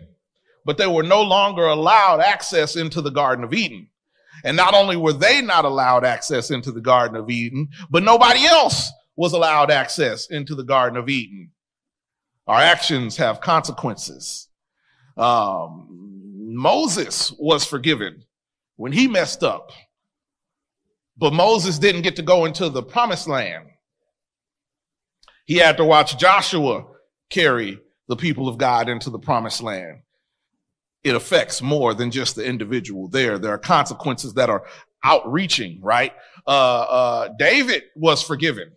but 0.66 0.78
they 0.78 0.88
were 0.88 1.04
no 1.04 1.22
longer 1.22 1.66
allowed 1.66 2.20
access 2.20 2.76
into 2.76 3.02
the 3.02 3.12
Garden 3.12 3.44
of 3.44 3.54
Eden. 3.54 3.88
And 4.44 4.58
not 4.58 4.74
only 4.74 4.98
were 4.98 5.14
they 5.14 5.42
not 5.42 5.64
allowed 5.66 6.04
access 6.04 6.52
into 6.52 6.72
the 6.72 6.82
Garden 6.82 7.16
of 7.16 7.30
Eden, 7.30 7.70
but 7.90 8.04
nobody 8.04 8.46
else 8.46 8.92
was 9.16 9.34
allowed 9.34 9.72
access 9.72 10.30
into 10.30 10.54
the 10.54 10.64
Garden 10.64 10.98
of 10.98 11.08
Eden. 11.08 11.52
Our 12.48 12.60
actions 12.60 13.18
have 13.18 13.42
consequences. 13.42 14.50
Um, 15.18 15.88
Moses 16.56 17.34
was 17.40 17.66
forgiven 17.66 18.24
when 18.76 18.92
he 18.92 19.08
messed 19.08 19.44
up, 19.44 19.72
but 21.18 21.34
Moses 21.34 21.80
didn't 21.80 22.02
get 22.02 22.16
to 22.18 22.22
go 22.22 22.46
into 22.46 22.70
the 22.70 22.84
promised 22.84 23.28
land. 23.28 23.68
He 25.46 25.56
had 25.56 25.78
to 25.78 25.86
watch 25.86 26.18
Joshua 26.18 26.86
carry 27.30 27.80
the 28.08 28.16
people 28.16 28.48
of 28.48 28.58
God 28.58 28.90
into 28.90 29.10
the 29.10 29.20
promised 29.20 29.62
land. 29.62 30.00
It 31.04 31.16
affects 31.16 31.62
more 31.62 31.94
than 31.94 32.12
just 32.12 32.36
the 32.36 32.46
individual 32.46 33.08
there. 33.08 33.38
There 33.38 33.52
are 33.52 33.58
consequences 33.58 34.34
that 34.36 34.50
are 34.50 34.66
outreaching, 35.04 35.80
right? 35.82 36.14
Uh, 36.48 36.50
uh, 36.50 37.30
David 37.38 37.84
was 37.96 38.24
forgiven. 38.24 38.72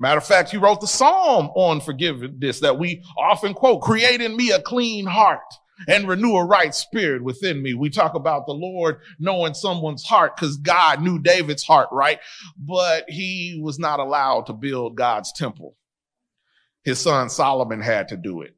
Matter 0.00 0.18
of 0.18 0.26
fact, 0.26 0.50
he 0.50 0.56
wrote 0.56 0.80
the 0.80 0.86
psalm 0.86 1.50
on 1.54 1.80
forgiveness 1.80 2.60
that 2.60 2.78
we 2.78 3.02
often 3.16 3.52
quote, 3.52 3.82
create 3.82 4.20
in 4.20 4.36
me 4.36 4.52
a 4.52 4.60
clean 4.60 5.06
heart, 5.06 5.40
and 5.86 6.08
renew 6.08 6.36
a 6.36 6.44
right 6.44 6.74
spirit 6.74 7.22
within 7.22 7.62
me. 7.62 7.74
We 7.74 7.90
talk 7.90 8.14
about 8.14 8.46
the 8.46 8.52
Lord 8.52 9.00
knowing 9.18 9.54
someone's 9.54 10.04
heart 10.04 10.36
because 10.36 10.56
God 10.56 11.02
knew 11.02 11.18
David's 11.18 11.64
heart, 11.64 11.88
right? 11.92 12.18
But 12.56 13.04
he 13.08 13.60
was 13.62 13.78
not 13.78 14.00
allowed 14.00 14.46
to 14.46 14.52
build 14.52 14.96
God's 14.96 15.32
temple. 15.32 15.76
His 16.82 16.98
son 17.00 17.28
Solomon 17.28 17.80
had 17.80 18.08
to 18.08 18.16
do 18.16 18.42
it. 18.42 18.54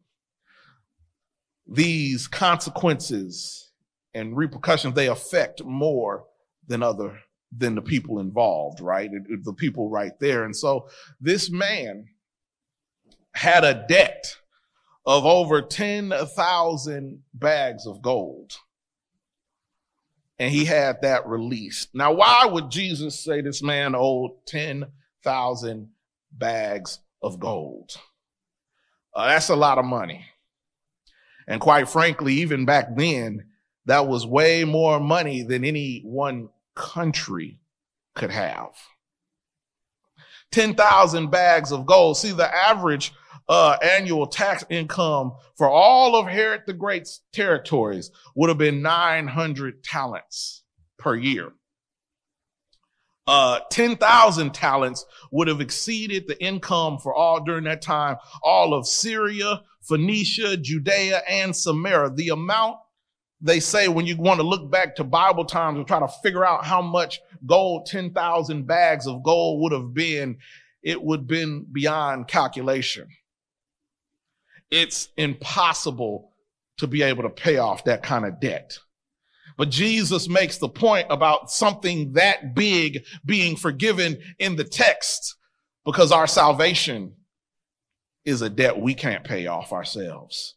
These 1.66 2.26
consequences 2.26 3.70
and 4.14 4.36
repercussions, 4.36 4.94
they 4.94 5.08
affect 5.08 5.64
more 5.64 6.24
than 6.66 6.82
other 6.82 7.18
than 7.56 7.74
the 7.74 7.82
people 7.82 8.20
involved, 8.20 8.80
right? 8.80 9.10
The 9.10 9.52
people 9.52 9.90
right 9.90 10.12
there. 10.20 10.44
And 10.44 10.54
so 10.56 10.88
this 11.20 11.50
man 11.50 12.06
had 13.34 13.64
a 13.64 13.84
debt 13.88 14.36
of 15.06 15.24
over 15.24 15.62
10,000 15.62 17.22
bags 17.34 17.86
of 17.86 18.02
gold. 18.02 18.52
And 20.38 20.50
he 20.50 20.64
had 20.64 21.02
that 21.02 21.26
released. 21.26 21.90
Now, 21.94 22.12
why 22.12 22.46
would 22.46 22.70
Jesus 22.70 23.18
say 23.18 23.40
this 23.40 23.62
man 23.62 23.94
owed 23.94 24.30
10,000 24.46 25.88
bags 26.32 27.00
of 27.22 27.38
gold? 27.38 27.90
Uh, 29.14 29.26
that's 29.26 29.50
a 29.50 29.56
lot 29.56 29.78
of 29.78 29.84
money. 29.84 30.24
And 31.46 31.60
quite 31.60 31.88
frankly, 31.88 32.34
even 32.34 32.64
back 32.64 32.96
then, 32.96 33.46
that 33.86 34.06
was 34.06 34.26
way 34.26 34.64
more 34.64 35.00
money 35.00 35.42
than 35.42 35.64
any 35.64 36.00
one 36.04 36.48
country 36.80 37.60
could 38.14 38.30
have. 38.30 38.70
10,000 40.50 41.30
bags 41.30 41.70
of 41.70 41.84
gold. 41.86 42.16
See, 42.16 42.32
the 42.32 42.52
average 42.52 43.12
uh, 43.48 43.76
annual 43.82 44.26
tax 44.26 44.64
income 44.70 45.32
for 45.56 45.68
all 45.68 46.16
of 46.16 46.26
Herod 46.26 46.62
the 46.66 46.72
Great's 46.72 47.20
territories 47.32 48.10
would 48.34 48.48
have 48.48 48.58
been 48.58 48.80
900 48.80 49.84
talents 49.84 50.64
per 50.98 51.14
year. 51.14 51.52
Uh, 53.26 53.60
10,000 53.70 54.54
talents 54.54 55.04
would 55.30 55.46
have 55.46 55.60
exceeded 55.60 56.26
the 56.26 56.42
income 56.42 56.98
for 56.98 57.14
all 57.14 57.44
during 57.44 57.64
that 57.64 57.82
time, 57.82 58.16
all 58.42 58.72
of 58.72 58.86
Syria, 58.86 59.62
Phoenicia, 59.82 60.56
Judea, 60.56 61.22
and 61.28 61.54
Samaria. 61.54 62.10
The 62.10 62.30
amount 62.30 62.78
they 63.40 63.60
say 63.60 63.88
when 63.88 64.06
you 64.06 64.16
want 64.16 64.40
to 64.40 64.46
look 64.46 64.70
back 64.70 64.96
to 64.96 65.04
Bible 65.04 65.44
times 65.44 65.78
and 65.78 65.86
try 65.86 65.98
to 65.98 66.08
figure 66.22 66.44
out 66.44 66.64
how 66.64 66.82
much 66.82 67.20
gold, 67.46 67.86
10,000 67.86 68.66
bags 68.66 69.06
of 69.06 69.22
gold 69.22 69.62
would 69.62 69.72
have 69.72 69.94
been, 69.94 70.36
it 70.82 71.02
would 71.02 71.20
have 71.20 71.26
been 71.26 71.66
beyond 71.72 72.28
calculation 72.28 73.06
it's 74.70 75.08
impossible 75.16 76.32
to 76.78 76.86
be 76.86 77.02
able 77.02 77.24
to 77.24 77.30
pay 77.30 77.58
off 77.58 77.84
that 77.84 78.02
kind 78.02 78.24
of 78.24 78.40
debt. 78.40 78.78
But 79.56 79.70
Jesus 79.70 80.28
makes 80.28 80.56
the 80.58 80.68
point 80.68 81.06
about 81.10 81.50
something 81.50 82.14
that 82.14 82.54
big 82.54 83.04
being 83.24 83.56
forgiven 83.56 84.18
in 84.38 84.56
the 84.56 84.64
text 84.64 85.36
because 85.84 86.12
our 86.12 86.26
salvation 86.26 87.14
is 88.24 88.42
a 88.42 88.48
debt 88.48 88.80
we 88.80 88.94
can't 88.94 89.24
pay 89.24 89.46
off 89.46 89.72
ourselves. 89.72 90.54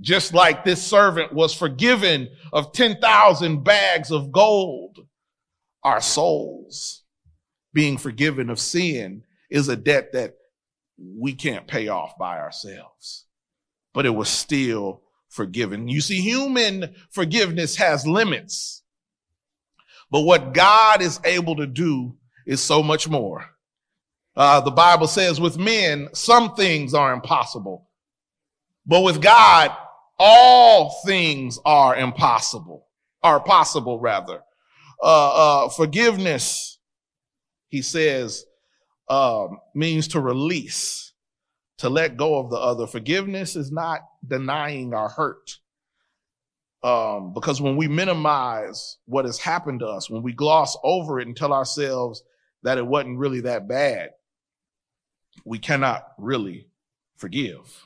Just 0.00 0.34
like 0.34 0.64
this 0.64 0.82
servant 0.82 1.32
was 1.32 1.54
forgiven 1.54 2.28
of 2.52 2.72
10,000 2.72 3.64
bags 3.64 4.10
of 4.10 4.30
gold, 4.30 4.98
our 5.82 6.00
souls 6.00 7.02
being 7.72 7.96
forgiven 7.96 8.50
of 8.50 8.58
sin 8.58 9.22
is 9.50 9.68
a 9.68 9.76
debt 9.76 10.12
that 10.12 10.34
we 10.98 11.34
can't 11.34 11.66
pay 11.66 11.88
off 11.88 12.16
by 12.18 12.38
ourselves. 12.38 13.26
But 13.94 14.06
it 14.06 14.14
was 14.14 14.28
still 14.28 15.02
forgiven. 15.28 15.88
You 15.88 16.00
see, 16.00 16.20
human 16.20 16.94
forgiveness 17.10 17.76
has 17.76 18.06
limits. 18.06 18.82
But 20.10 20.22
what 20.22 20.54
God 20.54 21.02
is 21.02 21.20
able 21.24 21.56
to 21.56 21.66
do 21.66 22.16
is 22.46 22.60
so 22.60 22.82
much 22.82 23.08
more. 23.08 23.44
Uh, 24.34 24.60
the 24.60 24.70
Bible 24.70 25.06
says 25.06 25.40
with 25.40 25.58
men, 25.58 26.08
some 26.12 26.54
things 26.54 26.94
are 26.94 27.12
impossible. 27.12 27.88
But 28.86 29.02
with 29.02 29.20
God, 29.20 29.76
all 30.18 31.00
things 31.04 31.58
are 31.64 31.96
impossible, 31.96 32.86
are 33.22 33.40
possible 33.40 34.00
rather. 34.00 34.42
Uh, 35.02 35.64
uh, 35.64 35.68
forgiveness, 35.68 36.78
he 37.68 37.82
says, 37.82 38.44
um, 39.08 39.58
means 39.74 40.08
to 40.08 40.20
release, 40.20 41.12
to 41.78 41.88
let 41.88 42.16
go 42.16 42.38
of 42.38 42.50
the 42.50 42.56
other. 42.56 42.86
Forgiveness 42.86 43.56
is 43.56 43.70
not 43.70 44.00
denying 44.26 44.94
our 44.94 45.08
hurt. 45.08 45.58
Um, 46.82 47.32
because 47.32 47.60
when 47.60 47.76
we 47.76 47.88
minimize 47.88 48.98
what 49.06 49.24
has 49.24 49.38
happened 49.38 49.80
to 49.80 49.86
us, 49.86 50.08
when 50.08 50.22
we 50.22 50.32
gloss 50.32 50.76
over 50.84 51.18
it 51.18 51.26
and 51.26 51.36
tell 51.36 51.52
ourselves 51.52 52.22
that 52.62 52.78
it 52.78 52.86
wasn't 52.86 53.18
really 53.18 53.40
that 53.40 53.66
bad, 53.66 54.10
we 55.44 55.58
cannot 55.58 56.06
really 56.18 56.68
forgive. 57.16 57.85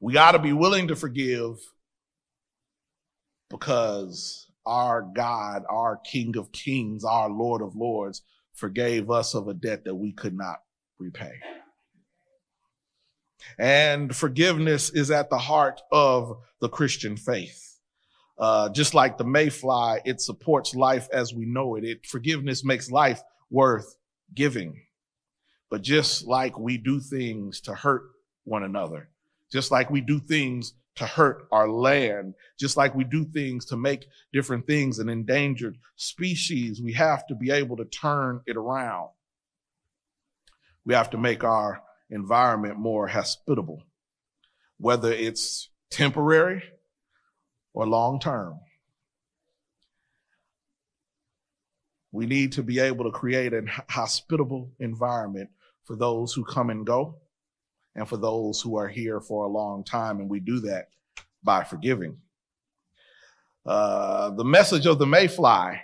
We 0.00 0.12
got 0.12 0.32
to 0.32 0.38
be 0.38 0.52
willing 0.52 0.88
to 0.88 0.96
forgive 0.96 1.56
because 3.50 4.46
our 4.66 5.02
God, 5.02 5.64
our 5.68 5.96
King 5.96 6.36
of 6.36 6.52
Kings, 6.52 7.04
our 7.04 7.30
Lord 7.30 7.62
of 7.62 7.76
Lords 7.76 8.22
forgave 8.54 9.10
us 9.10 9.34
of 9.34 9.48
a 9.48 9.54
debt 9.54 9.84
that 9.84 9.94
we 9.94 10.12
could 10.12 10.36
not 10.36 10.56
repay. 10.98 11.34
And 13.58 14.14
forgiveness 14.14 14.90
is 14.90 15.10
at 15.10 15.30
the 15.30 15.38
heart 15.38 15.80
of 15.92 16.38
the 16.60 16.68
Christian 16.68 17.16
faith. 17.16 17.62
Uh, 18.38 18.68
just 18.68 18.92
like 18.92 19.16
the 19.16 19.24
mayfly, 19.24 20.00
it 20.04 20.20
supports 20.20 20.74
life 20.74 21.08
as 21.12 21.32
we 21.32 21.46
know 21.46 21.76
it. 21.76 21.84
It 21.84 22.06
forgiveness 22.06 22.64
makes 22.64 22.90
life 22.90 23.22
worth 23.50 23.96
giving. 24.34 24.82
But 25.70 25.82
just 25.82 26.26
like 26.26 26.58
we 26.58 26.76
do 26.76 27.00
things 27.00 27.60
to 27.62 27.74
hurt 27.74 28.02
one 28.44 28.62
another, 28.62 29.08
just 29.50 29.70
like 29.70 29.90
we 29.90 30.00
do 30.00 30.18
things 30.18 30.74
to 30.96 31.06
hurt 31.06 31.46
our 31.52 31.68
land, 31.68 32.34
just 32.58 32.76
like 32.76 32.94
we 32.94 33.04
do 33.04 33.24
things 33.24 33.66
to 33.66 33.76
make 33.76 34.06
different 34.32 34.66
things 34.66 34.98
an 34.98 35.08
endangered 35.08 35.76
species. 35.96 36.80
We 36.82 36.94
have 36.94 37.26
to 37.26 37.34
be 37.34 37.50
able 37.50 37.76
to 37.76 37.84
turn 37.84 38.40
it 38.46 38.56
around. 38.56 39.10
We 40.84 40.94
have 40.94 41.10
to 41.10 41.18
make 41.18 41.44
our 41.44 41.82
environment 42.10 42.78
more 42.78 43.06
hospitable, 43.06 43.82
whether 44.78 45.12
it's 45.12 45.68
temporary 45.90 46.62
or 47.74 47.86
long 47.86 48.18
term. 48.18 48.60
We 52.10 52.24
need 52.24 52.52
to 52.52 52.62
be 52.62 52.78
able 52.78 53.04
to 53.04 53.10
create 53.10 53.52
a 53.52 53.64
hospitable 53.90 54.72
environment 54.78 55.50
for 55.84 55.96
those 55.96 56.32
who 56.32 56.44
come 56.44 56.70
and 56.70 56.86
go 56.86 57.16
and 57.96 58.08
for 58.08 58.16
those 58.16 58.60
who 58.60 58.76
are 58.76 58.88
here 58.88 59.20
for 59.20 59.44
a 59.44 59.48
long 59.48 59.82
time. 59.82 60.20
And 60.20 60.30
we 60.30 60.38
do 60.38 60.60
that 60.60 60.90
by 61.42 61.64
forgiving. 61.64 62.18
Uh, 63.64 64.30
the 64.30 64.44
message 64.44 64.86
of 64.86 64.98
the 64.98 65.06
mayfly 65.06 65.80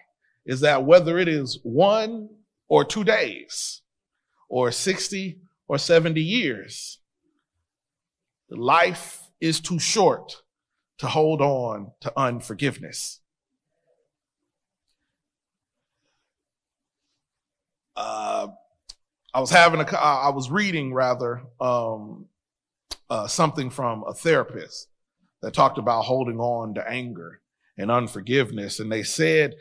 is 0.46 0.60
that 0.60 0.84
whether 0.84 1.18
it 1.18 1.26
is 1.26 1.58
one 1.64 2.28
or 2.68 2.84
two 2.84 3.02
days, 3.02 3.82
or 4.52 4.70
60 4.70 5.38
or 5.66 5.78
70 5.78 6.20
years, 6.20 6.98
life 8.50 9.22
is 9.40 9.60
too 9.60 9.78
short 9.78 10.42
to 10.98 11.06
hold 11.06 11.40
on 11.40 11.90
to 12.00 12.12
unforgiveness. 12.18 13.20
Uh, 17.96 18.48
I 19.34 19.40
was 19.40 19.50
having 19.50 19.80
a, 19.80 19.96
I 19.96 20.30
was 20.30 20.50
reading 20.50 20.92
rather, 20.92 21.42
um, 21.60 22.26
uh, 23.08 23.26
something 23.26 23.70
from 23.70 24.04
a 24.06 24.14
therapist 24.14 24.88
that 25.40 25.54
talked 25.54 25.78
about 25.78 26.02
holding 26.02 26.38
on 26.38 26.74
to 26.74 26.88
anger 26.88 27.40
and 27.76 27.90
unforgiveness. 27.90 28.80
And 28.80 28.90
they 28.90 29.02
said, 29.02 29.54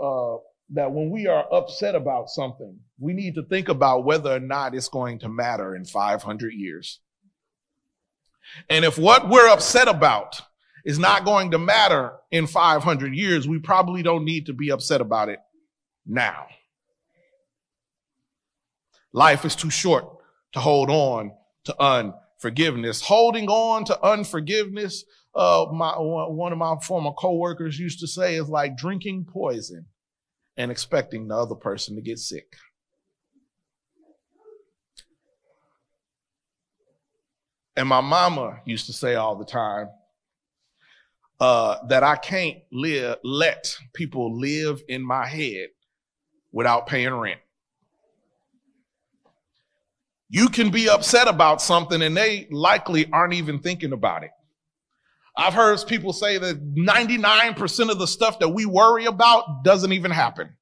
uh, 0.00 0.36
that 0.70 0.90
when 0.90 1.10
we 1.10 1.26
are 1.26 1.46
upset 1.52 1.94
about 1.94 2.28
something, 2.28 2.78
we 2.98 3.12
need 3.12 3.34
to 3.36 3.42
think 3.44 3.68
about 3.68 4.04
whether 4.04 4.34
or 4.34 4.40
not 4.40 4.74
it's 4.74 4.88
going 4.88 5.18
to 5.20 5.28
matter 5.28 5.76
in 5.76 5.84
500 5.84 6.52
years. 6.52 7.00
And 8.68 8.84
if 8.84 8.98
what 8.98 9.28
we're 9.28 9.48
upset 9.48 9.88
about 9.88 10.40
is 10.84 10.98
not 10.98 11.24
going 11.24 11.50
to 11.50 11.58
matter 11.58 12.12
in 12.30 12.46
500 12.46 13.14
years, 13.14 13.46
we 13.46 13.58
probably 13.58 14.02
don't 14.02 14.24
need 14.24 14.46
to 14.46 14.52
be 14.52 14.70
upset 14.70 15.00
about 15.00 15.28
it 15.28 15.40
now. 16.06 16.46
Life 19.16 19.46
is 19.46 19.56
too 19.56 19.70
short 19.70 20.04
to 20.52 20.60
hold 20.60 20.90
on 20.90 21.32
to 21.64 21.82
unforgiveness. 21.82 23.00
Holding 23.00 23.48
on 23.48 23.86
to 23.86 24.04
unforgiveness, 24.04 25.06
uh, 25.34 25.64
my, 25.72 25.94
one 25.96 26.52
of 26.52 26.58
my 26.58 26.76
former 26.82 27.12
coworkers 27.12 27.78
used 27.78 28.00
to 28.00 28.06
say 28.06 28.34
is 28.34 28.50
like 28.50 28.76
drinking 28.76 29.24
poison 29.24 29.86
and 30.58 30.70
expecting 30.70 31.28
the 31.28 31.34
other 31.34 31.54
person 31.54 31.96
to 31.96 32.02
get 32.02 32.18
sick. 32.18 32.56
And 37.74 37.88
my 37.88 38.02
mama 38.02 38.60
used 38.66 38.84
to 38.84 38.92
say 38.92 39.14
all 39.14 39.36
the 39.36 39.46
time 39.46 39.88
uh, 41.40 41.78
that 41.88 42.02
I 42.02 42.16
can't 42.16 42.58
live, 42.70 43.16
let 43.24 43.78
people 43.94 44.38
live 44.38 44.82
in 44.88 45.00
my 45.00 45.26
head 45.26 45.68
without 46.52 46.86
paying 46.86 47.14
rent. 47.14 47.40
You 50.28 50.48
can 50.48 50.70
be 50.70 50.88
upset 50.88 51.28
about 51.28 51.62
something 51.62 52.02
and 52.02 52.16
they 52.16 52.48
likely 52.50 53.10
aren't 53.12 53.34
even 53.34 53.60
thinking 53.60 53.92
about 53.92 54.24
it. 54.24 54.30
I've 55.36 55.54
heard 55.54 55.78
people 55.86 56.12
say 56.12 56.38
that 56.38 56.74
99% 56.74 57.90
of 57.90 57.98
the 57.98 58.06
stuff 58.06 58.38
that 58.38 58.48
we 58.48 58.64
worry 58.64 59.04
about 59.04 59.64
doesn't 59.64 59.92
even 59.92 60.10
happen. 60.10 60.56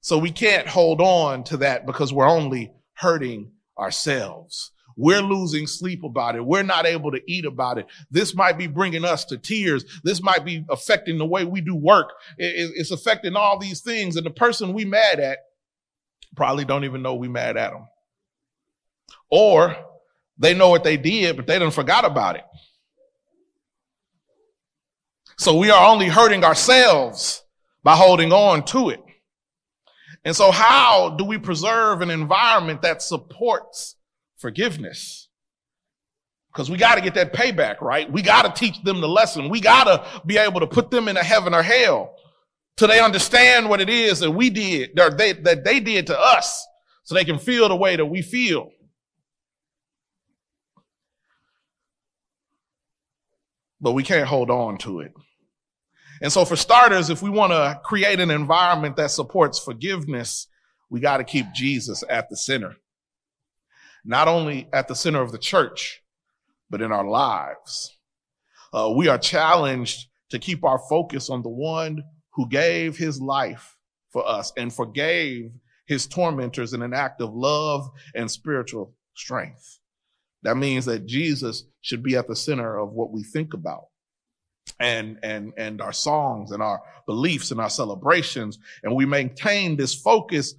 So 0.00 0.18
we 0.18 0.30
can't 0.30 0.68
hold 0.68 1.00
on 1.00 1.44
to 1.44 1.56
that 1.58 1.86
because 1.86 2.12
we're 2.12 2.28
only 2.28 2.72
hurting 2.92 3.52
ourselves. 3.78 4.70
We're 4.96 5.22
losing 5.22 5.66
sleep 5.66 6.04
about 6.04 6.36
it. 6.36 6.46
We're 6.46 6.62
not 6.62 6.86
able 6.86 7.10
to 7.10 7.20
eat 7.26 7.44
about 7.44 7.78
it. 7.78 7.86
This 8.10 8.34
might 8.34 8.56
be 8.56 8.68
bringing 8.68 9.04
us 9.04 9.24
to 9.24 9.38
tears. 9.38 9.84
This 10.04 10.22
might 10.22 10.44
be 10.44 10.64
affecting 10.70 11.18
the 11.18 11.26
way 11.26 11.44
we 11.44 11.60
do 11.60 11.74
work. 11.74 12.12
It's 12.38 12.92
affecting 12.92 13.34
all 13.34 13.58
these 13.58 13.80
things. 13.80 14.16
And 14.16 14.24
the 14.24 14.30
person 14.30 14.72
we 14.72 14.84
mad 14.84 15.18
at 15.18 15.38
probably 16.34 16.64
don't 16.64 16.84
even 16.84 17.02
know 17.02 17.14
we 17.14 17.28
mad 17.28 17.56
at 17.56 17.72
them. 17.72 17.86
Or 19.30 19.76
they 20.38 20.54
know 20.54 20.68
what 20.68 20.84
they 20.84 20.96
did, 20.96 21.36
but 21.36 21.46
they 21.46 21.58
done 21.58 21.70
forgot 21.70 22.04
about 22.04 22.36
it. 22.36 22.44
So 25.38 25.56
we 25.56 25.70
are 25.70 25.90
only 25.90 26.08
hurting 26.08 26.44
ourselves 26.44 27.42
by 27.82 27.96
holding 27.96 28.32
on 28.32 28.64
to 28.66 28.90
it. 28.90 29.00
And 30.24 30.34
so 30.34 30.50
how 30.50 31.16
do 31.18 31.24
we 31.24 31.38
preserve 31.38 32.00
an 32.00 32.10
environment 32.10 32.82
that 32.82 33.02
supports 33.02 33.96
forgiveness? 34.36 35.28
Because 36.52 36.70
we 36.70 36.78
got 36.78 36.94
to 36.94 37.00
get 37.00 37.14
that 37.14 37.34
payback, 37.34 37.80
right? 37.80 38.10
We 38.10 38.22
got 38.22 38.42
to 38.42 38.60
teach 38.60 38.80
them 38.82 39.00
the 39.00 39.08
lesson. 39.08 39.48
We 39.48 39.60
got 39.60 39.84
to 39.84 40.22
be 40.24 40.38
able 40.38 40.60
to 40.60 40.66
put 40.66 40.90
them 40.90 41.08
in 41.08 41.16
a 41.16 41.22
heaven 41.22 41.52
or 41.52 41.62
hell 41.62 42.13
till 42.76 42.88
they 42.88 43.00
understand 43.00 43.68
what 43.68 43.80
it 43.80 43.88
is 43.88 44.20
that 44.20 44.30
we 44.30 44.50
did, 44.50 44.98
or 44.98 45.10
they, 45.10 45.32
that 45.32 45.64
they 45.64 45.80
did 45.80 46.06
to 46.08 46.18
us, 46.18 46.66
so 47.04 47.14
they 47.14 47.24
can 47.24 47.38
feel 47.38 47.68
the 47.68 47.76
way 47.76 47.96
that 47.96 48.06
we 48.06 48.22
feel. 48.22 48.70
But 53.80 53.92
we 53.92 54.02
can't 54.02 54.26
hold 54.26 54.50
on 54.50 54.78
to 54.78 55.00
it. 55.00 55.12
And 56.22 56.32
so, 56.32 56.44
for 56.44 56.56
starters, 56.56 57.10
if 57.10 57.22
we 57.22 57.28
want 57.28 57.52
to 57.52 57.80
create 57.84 58.20
an 58.20 58.30
environment 58.30 58.96
that 58.96 59.10
supports 59.10 59.58
forgiveness, 59.58 60.46
we 60.88 61.00
got 61.00 61.18
to 61.18 61.24
keep 61.24 61.46
Jesus 61.52 62.02
at 62.08 62.30
the 62.30 62.36
center. 62.36 62.76
Not 64.04 64.28
only 64.28 64.68
at 64.72 64.88
the 64.88 64.94
center 64.94 65.20
of 65.20 65.32
the 65.32 65.38
church, 65.38 66.02
but 66.70 66.80
in 66.80 66.92
our 66.92 67.06
lives. 67.06 67.96
Uh, 68.72 68.92
we 68.96 69.08
are 69.08 69.18
challenged 69.18 70.08
to 70.30 70.38
keep 70.38 70.64
our 70.64 70.78
focus 70.88 71.30
on 71.30 71.42
the 71.42 71.48
one 71.48 72.02
who 72.34 72.48
gave 72.48 72.96
his 72.96 73.20
life 73.20 73.76
for 74.10 74.26
us 74.28 74.52
and 74.56 74.72
forgave 74.72 75.52
his 75.86 76.06
tormentors 76.06 76.72
in 76.72 76.82
an 76.82 76.94
act 76.94 77.20
of 77.20 77.34
love 77.34 77.90
and 78.14 78.30
spiritual 78.30 78.94
strength. 79.14 79.80
That 80.42 80.56
means 80.56 80.84
that 80.86 81.06
Jesus 81.06 81.64
should 81.80 82.02
be 82.02 82.16
at 82.16 82.28
the 82.28 82.36
center 82.36 82.78
of 82.78 82.92
what 82.92 83.12
we 83.12 83.22
think 83.22 83.54
about 83.54 83.86
and 84.80 85.18
and 85.22 85.52
and 85.56 85.80
our 85.80 85.92
songs 85.92 86.50
and 86.50 86.62
our 86.62 86.82
beliefs 87.06 87.50
and 87.50 87.60
our 87.60 87.70
celebrations. 87.70 88.58
And 88.82 88.94
we 88.94 89.06
maintain 89.06 89.76
this 89.76 89.94
focus 89.94 90.54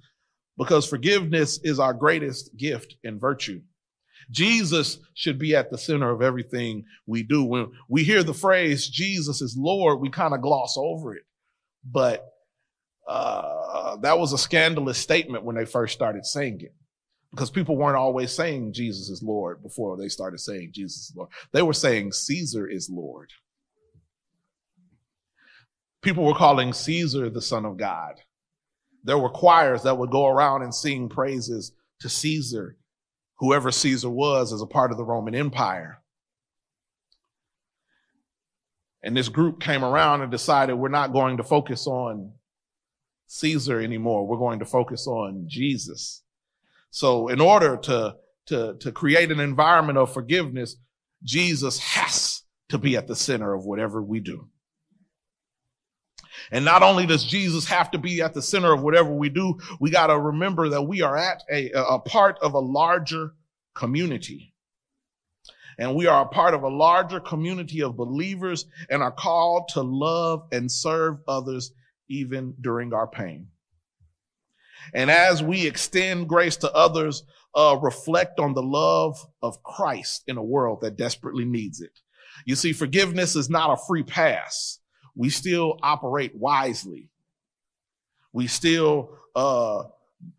because 0.58 0.88
forgiveness 0.88 1.60
is 1.62 1.78
our 1.78 1.92
greatest 1.92 2.56
gift 2.56 2.96
and 3.04 3.20
virtue. 3.20 3.60
Jesus 4.30 4.98
should 5.14 5.38
be 5.38 5.54
at 5.54 5.70
the 5.70 5.78
center 5.78 6.10
of 6.10 6.22
everything 6.22 6.84
we 7.06 7.22
do. 7.22 7.44
When 7.44 7.70
we 7.88 8.02
hear 8.04 8.22
the 8.22 8.34
phrase 8.34 8.88
jesus 8.88 9.40
is 9.40 9.56
lord 9.56 10.00
we 10.00 10.10
kind 10.10 10.34
of 10.34 10.40
gloss 10.40 10.76
over 10.76 11.14
it 11.14 11.25
but 11.90 12.24
uh, 13.08 13.96
that 13.96 14.18
was 14.18 14.32
a 14.32 14.38
scandalous 14.38 14.98
statement 14.98 15.44
when 15.44 15.56
they 15.56 15.64
first 15.64 15.94
started 15.94 16.24
saying 16.24 16.60
it 16.60 16.74
because 17.30 17.50
people 17.50 17.76
weren't 17.76 17.96
always 17.96 18.32
saying 18.32 18.72
jesus 18.72 19.08
is 19.08 19.22
lord 19.22 19.62
before 19.62 19.96
they 19.96 20.08
started 20.08 20.38
saying 20.38 20.70
jesus 20.72 21.10
is 21.10 21.12
lord 21.16 21.28
they 21.52 21.62
were 21.62 21.72
saying 21.72 22.10
caesar 22.12 22.68
is 22.68 22.90
lord 22.90 23.30
people 26.06 26.24
were 26.24 26.34
calling 26.34 26.72
Caesar 26.72 27.28
the 27.28 27.42
son 27.42 27.66
of 27.66 27.76
God. 27.76 28.14
There 29.02 29.18
were 29.18 29.28
choirs 29.28 29.82
that 29.82 29.98
would 29.98 30.10
go 30.10 30.28
around 30.28 30.62
and 30.62 30.72
sing 30.72 31.08
praises 31.08 31.72
to 32.00 32.08
Caesar, 32.08 32.76
whoever 33.38 33.72
Caesar 33.72 34.08
was 34.08 34.52
as 34.52 34.62
a 34.62 34.66
part 34.66 34.92
of 34.92 34.98
the 34.98 35.04
Roman 35.04 35.34
Empire. 35.34 36.00
And 39.06 39.16
this 39.16 39.28
group 39.28 39.60
came 39.60 39.84
around 39.84 40.22
and 40.22 40.32
decided 40.32 40.74
we're 40.74 40.88
not 40.88 41.12
going 41.12 41.36
to 41.36 41.44
focus 41.44 41.86
on 41.86 42.32
Caesar 43.28 43.80
anymore. 43.80 44.26
We're 44.26 44.36
going 44.36 44.58
to 44.58 44.64
focus 44.64 45.06
on 45.06 45.44
Jesus. 45.46 46.24
So 46.90 47.28
in 47.28 47.40
order 47.40 47.76
to, 47.76 48.16
to, 48.46 48.74
to 48.80 48.90
create 48.90 49.30
an 49.30 49.38
environment 49.38 49.96
of 49.96 50.12
forgiveness, 50.12 50.74
Jesus 51.22 51.78
has 51.78 52.42
to 52.68 52.78
be 52.78 52.96
at 52.96 53.06
the 53.06 53.14
center 53.14 53.54
of 53.54 53.64
whatever 53.64 54.02
we 54.02 54.18
do. 54.18 54.48
And 56.50 56.64
not 56.64 56.82
only 56.82 57.06
does 57.06 57.22
Jesus 57.22 57.66
have 57.66 57.92
to 57.92 57.98
be 57.98 58.20
at 58.22 58.34
the 58.34 58.42
center 58.42 58.72
of 58.72 58.82
whatever 58.82 59.14
we 59.14 59.28
do, 59.28 59.56
we 59.78 59.90
got 59.92 60.08
to 60.08 60.18
remember 60.18 60.70
that 60.70 60.82
we 60.82 61.02
are 61.02 61.16
at 61.16 61.44
a, 61.48 61.70
a 61.70 62.00
part 62.00 62.40
of 62.40 62.54
a 62.54 62.58
larger 62.58 63.34
community. 63.72 64.52
And 65.78 65.94
we 65.94 66.06
are 66.06 66.22
a 66.24 66.28
part 66.28 66.54
of 66.54 66.62
a 66.62 66.68
larger 66.68 67.20
community 67.20 67.82
of 67.82 67.96
believers 67.96 68.66
and 68.88 69.02
are 69.02 69.12
called 69.12 69.68
to 69.74 69.82
love 69.82 70.46
and 70.52 70.70
serve 70.70 71.18
others 71.28 71.72
even 72.08 72.54
during 72.60 72.94
our 72.94 73.06
pain. 73.06 73.48
And 74.94 75.10
as 75.10 75.42
we 75.42 75.66
extend 75.66 76.28
grace 76.28 76.56
to 76.58 76.72
others, 76.72 77.24
uh, 77.54 77.78
reflect 77.82 78.38
on 78.38 78.54
the 78.54 78.62
love 78.62 79.18
of 79.42 79.62
Christ 79.62 80.22
in 80.26 80.36
a 80.36 80.42
world 80.42 80.80
that 80.82 80.96
desperately 80.96 81.44
needs 81.44 81.80
it. 81.80 81.98
You 82.44 82.54
see, 82.54 82.72
forgiveness 82.72 83.34
is 83.34 83.50
not 83.50 83.72
a 83.72 83.82
free 83.86 84.02
pass 84.02 84.78
we 85.16 85.30
still 85.30 85.78
operate 85.82 86.36
wisely. 86.36 87.08
We 88.32 88.46
still 88.46 89.16
uh, 89.34 89.84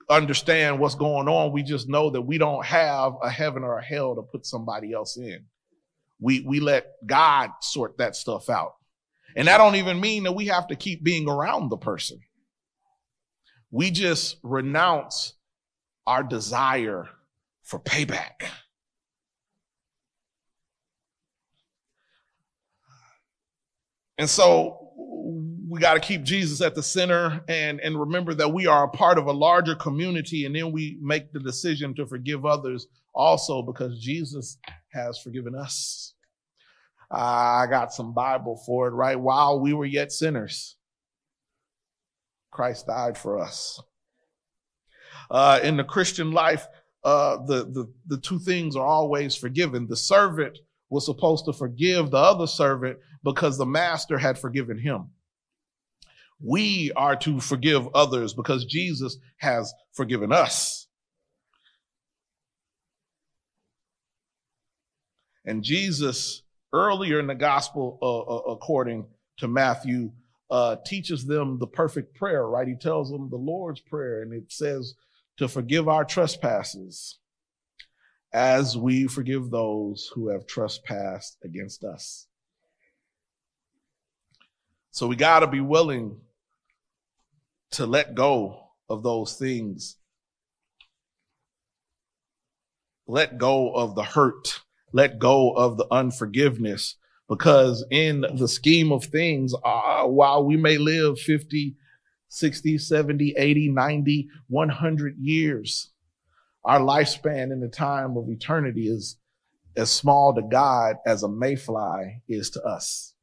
understand 0.10 0.80
what's 0.80 0.96
going 0.96 1.28
on. 1.28 1.52
We 1.52 1.64
just 1.64 1.88
know 1.88 2.10
that 2.10 2.22
we 2.22 2.38
don't 2.38 2.66
have 2.66 3.14
a 3.22 3.30
heaven 3.30 3.64
or 3.64 3.78
a 3.78 3.84
hell 3.84 4.16
to 4.16 4.22
put 4.22 4.46
somebody 4.46 4.94
else 4.94 5.18
in. 5.18 5.46
We 6.20 6.42
we 6.42 6.60
let 6.60 6.88
God 7.06 7.52
sort 7.62 7.98
that 7.98 8.16
stuff 8.16 8.50
out. 8.50 8.74
And 9.36 9.48
that 9.48 9.58
don't 9.60 9.76
even 9.76 10.00
mean 10.00 10.24
that 10.24 10.32
we 10.32 10.48
have 10.48 10.68
to 10.68 10.76
keep 10.76 11.04
being 11.04 11.30
around 11.30 11.70
the 11.70 11.78
person. 11.78 12.20
We 13.70 13.92
just 13.92 14.38
renounce 14.42 15.34
our 16.08 16.24
desire 16.24 17.08
for 17.64 17.80
payback. 17.80 18.48
And 24.18 24.30
so 24.30 24.87
we 25.78 25.82
got 25.82 25.94
to 25.94 26.00
keep 26.00 26.24
Jesus 26.24 26.60
at 26.62 26.74
the 26.74 26.82
center 26.82 27.40
and, 27.48 27.80
and 27.82 28.00
remember 28.00 28.34
that 28.34 28.52
we 28.52 28.66
are 28.66 28.86
a 28.86 28.90
part 28.90 29.20
of 29.20 29.28
a 29.28 29.32
larger 29.32 29.76
community. 29.76 30.48
And 30.48 30.56
then 30.56 30.72
we 30.72 30.98
make 31.04 31.32
the 31.32 31.40
decision 31.40 31.94
to 31.96 32.08
forgive 32.08 32.48
others 32.48 32.88
also 33.14 33.62
because 33.62 34.00
Jesus 34.00 34.58
has 34.92 35.20
forgiven 35.20 35.54
us. 35.54 36.16
I 37.12 37.68
got 37.70 37.94
some 37.94 38.16
Bible 38.16 38.60
for 38.66 38.88
it, 38.88 38.92
right? 38.94 39.20
While 39.20 39.60
we 39.60 39.74
were 39.74 39.86
yet 39.86 40.12
sinners, 40.12 40.78
Christ 42.50 42.88
died 42.88 43.16
for 43.16 43.38
us. 43.38 43.80
Uh, 45.30 45.60
in 45.62 45.78
the 45.78 45.84
Christian 45.84 46.32
life, 46.32 46.66
uh, 47.04 47.38
the, 47.46 47.66
the, 47.66 47.94
the 48.08 48.18
two 48.18 48.40
things 48.40 48.76
are 48.76 48.88
always 48.88 49.36
forgiven. 49.36 49.86
The 49.86 49.96
servant 49.96 50.58
was 50.90 51.06
supposed 51.06 51.46
to 51.46 51.54
forgive 51.54 52.10
the 52.10 52.18
other 52.18 52.48
servant 52.48 52.98
because 53.24 53.60
the 53.60 53.66
master 53.68 54.18
had 54.18 54.40
forgiven 54.40 54.80
him. 54.80 55.12
We 56.44 56.92
are 56.96 57.16
to 57.18 57.40
forgive 57.40 57.88
others 57.96 58.34
because 58.34 58.66
Jesus 58.66 59.18
has 59.38 59.74
forgiven 59.94 60.32
us. 60.32 60.88
And 65.46 65.64
Jesus, 65.64 66.44
earlier 66.74 67.20
in 67.20 67.28
the 67.28 67.36
gospel, 67.36 67.98
uh, 68.02 68.20
uh, 68.20 68.54
according 68.54 69.06
to 69.38 69.48
Matthew, 69.48 70.12
uh, 70.52 70.76
teaches 70.86 71.26
them 71.26 71.58
the 71.58 71.68
perfect 71.68 72.16
prayer, 72.16 72.46
right? 72.46 72.68
He 72.68 72.76
tells 72.76 73.10
them 73.10 73.30
the 73.30 73.38
Lord's 73.38 73.82
Prayer, 73.82 74.22
and 74.22 74.34
it 74.34 74.52
says 74.52 74.94
to 75.38 75.48
forgive 75.48 75.88
our 75.88 76.06
trespasses 76.06 77.20
as 78.34 78.78
we 78.78 79.08
forgive 79.08 79.50
those 79.50 80.12
who 80.14 80.30
have 80.30 80.46
trespassed 80.46 81.38
against 81.44 81.84
us. 81.84 82.28
So 84.92 85.08
we 85.08 85.16
got 85.16 85.40
to 85.40 85.48
be 85.48 85.62
willing 85.62 86.20
to 87.72 87.86
let 87.86 88.16
go 88.16 88.70
of 88.90 89.04
those 89.04 89.36
things. 89.38 89.98
Let 93.08 93.38
go 93.38 93.72
of 93.74 93.96
the 93.96 94.04
hurt, 94.04 94.62
let 94.92 95.20
go 95.20 95.52
of 95.52 95.78
the 95.78 95.88
unforgiveness, 95.92 96.96
because 97.30 97.86
in 97.90 98.26
the 98.36 98.48
scheme 98.48 98.92
of 98.92 99.06
things, 99.06 99.54
uh, 99.64 100.04
while 100.04 100.46
we 100.46 100.58
may 100.58 100.78
live 100.78 101.20
50, 101.20 101.76
60, 102.30 102.78
70, 102.78 103.36
80, 103.38 103.70
90, 103.70 104.30
100 104.50 105.18
years, 105.18 105.92
our 106.66 106.80
lifespan 106.80 107.52
in 107.52 107.62
the 107.62 107.70
time 107.70 108.18
of 108.18 108.30
eternity 108.30 108.88
is 108.90 109.18
as 109.78 109.90
small 109.90 110.34
to 110.34 110.42
God 110.42 110.98
as 111.06 111.24
a 111.24 111.30
mayfly 111.30 112.22
is 112.28 112.50
to 112.52 112.62
us. 112.64 113.14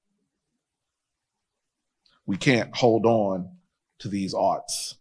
We 2.26 2.38
can't 2.38 2.74
hold 2.74 3.04
on 3.04 3.50
to 3.98 4.08
these 4.08 4.34
arts. 4.34 4.96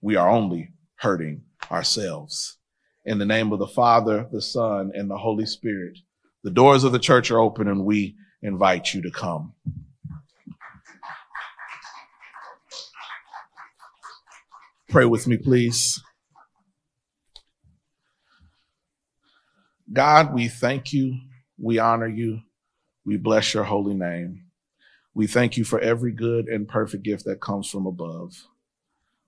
We 0.00 0.16
are 0.16 0.28
only 0.28 0.72
hurting 0.96 1.42
ourselves. 1.70 2.58
In 3.04 3.18
the 3.18 3.26
name 3.26 3.52
of 3.52 3.58
the 3.58 3.66
Father, 3.66 4.28
the 4.32 4.40
Son, 4.40 4.92
and 4.94 5.10
the 5.10 5.18
Holy 5.18 5.46
Spirit, 5.46 5.98
the 6.42 6.50
doors 6.50 6.84
of 6.84 6.92
the 6.92 6.98
church 6.98 7.30
are 7.30 7.40
open 7.40 7.68
and 7.68 7.84
we 7.84 8.16
invite 8.42 8.94
you 8.94 9.02
to 9.02 9.10
come. 9.10 9.54
Pray 14.88 15.06
with 15.06 15.26
me, 15.26 15.36
please. 15.36 16.02
God, 19.92 20.32
we 20.34 20.48
thank 20.48 20.92
you. 20.92 21.18
We 21.58 21.78
honor 21.78 22.06
you. 22.06 22.40
We 23.04 23.16
bless 23.16 23.54
your 23.54 23.64
holy 23.64 23.94
name. 23.94 24.43
We 25.14 25.26
thank 25.28 25.56
you 25.56 25.64
for 25.64 25.78
every 25.78 26.12
good 26.12 26.48
and 26.48 26.68
perfect 26.68 27.04
gift 27.04 27.24
that 27.24 27.40
comes 27.40 27.70
from 27.70 27.86
above. 27.86 28.48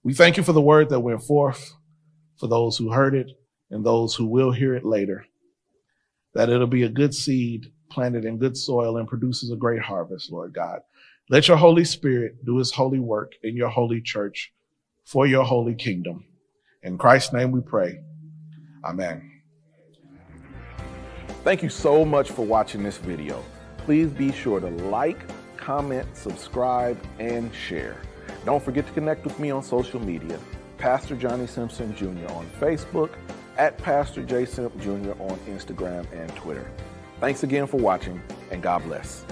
We 0.02 0.14
thank 0.14 0.36
you 0.36 0.42
for 0.42 0.52
the 0.52 0.60
word 0.60 0.88
that 0.90 1.00
went 1.00 1.22
forth, 1.22 1.74
for 2.38 2.48
those 2.48 2.76
who 2.76 2.90
heard 2.90 3.14
it 3.14 3.30
and 3.70 3.84
those 3.84 4.14
who 4.14 4.26
will 4.26 4.52
hear 4.52 4.74
it 4.74 4.84
later, 4.84 5.26
that 6.34 6.48
it'll 6.48 6.66
be 6.66 6.82
a 6.82 6.88
good 6.88 7.14
seed 7.14 7.72
planted 7.90 8.24
in 8.24 8.38
good 8.38 8.56
soil 8.56 8.96
and 8.96 9.08
produces 9.08 9.50
a 9.50 9.56
great 9.56 9.80
harvest, 9.80 10.30
Lord 10.32 10.52
God. 10.52 10.80
Let 11.30 11.48
your 11.48 11.56
Holy 11.56 11.84
Spirit 11.84 12.44
do 12.44 12.58
his 12.58 12.72
holy 12.72 13.00
work 13.00 13.32
in 13.42 13.56
your 13.56 13.68
holy 13.68 14.00
church 14.00 14.52
for 15.04 15.26
your 15.26 15.44
holy 15.44 15.74
kingdom. 15.74 16.24
In 16.82 16.98
Christ's 16.98 17.32
name 17.32 17.52
we 17.52 17.60
pray. 17.60 18.00
Amen. 18.84 19.30
Thank 21.42 21.62
you 21.62 21.68
so 21.68 22.04
much 22.04 22.30
for 22.30 22.44
watching 22.44 22.82
this 22.82 22.96
video. 22.96 23.42
Please 23.78 24.10
be 24.10 24.32
sure 24.32 24.60
to 24.60 24.68
like, 24.68 25.18
comment, 25.66 26.06
subscribe, 26.16 26.96
and 27.18 27.52
share. 27.52 28.00
Don't 28.44 28.62
forget 28.62 28.86
to 28.86 28.92
connect 28.92 29.24
with 29.24 29.36
me 29.40 29.50
on 29.50 29.64
social 29.64 29.98
media. 29.98 30.38
Pastor 30.78 31.16
Johnnie 31.16 31.48
Simpson 31.48 31.92
Jr. 31.96 32.32
on 32.32 32.48
Facebook, 32.60 33.10
at 33.58 33.76
Pastor 33.78 34.22
J. 34.22 34.44
Simp 34.44 34.78
Jr. 34.80 35.20
on 35.20 35.36
Instagram 35.48 36.06
and 36.12 36.32
Twitter. 36.36 36.70
Thanks 37.18 37.42
again 37.42 37.66
for 37.66 37.78
watching, 37.78 38.22
and 38.52 38.62
God 38.62 38.84
bless. 38.84 39.24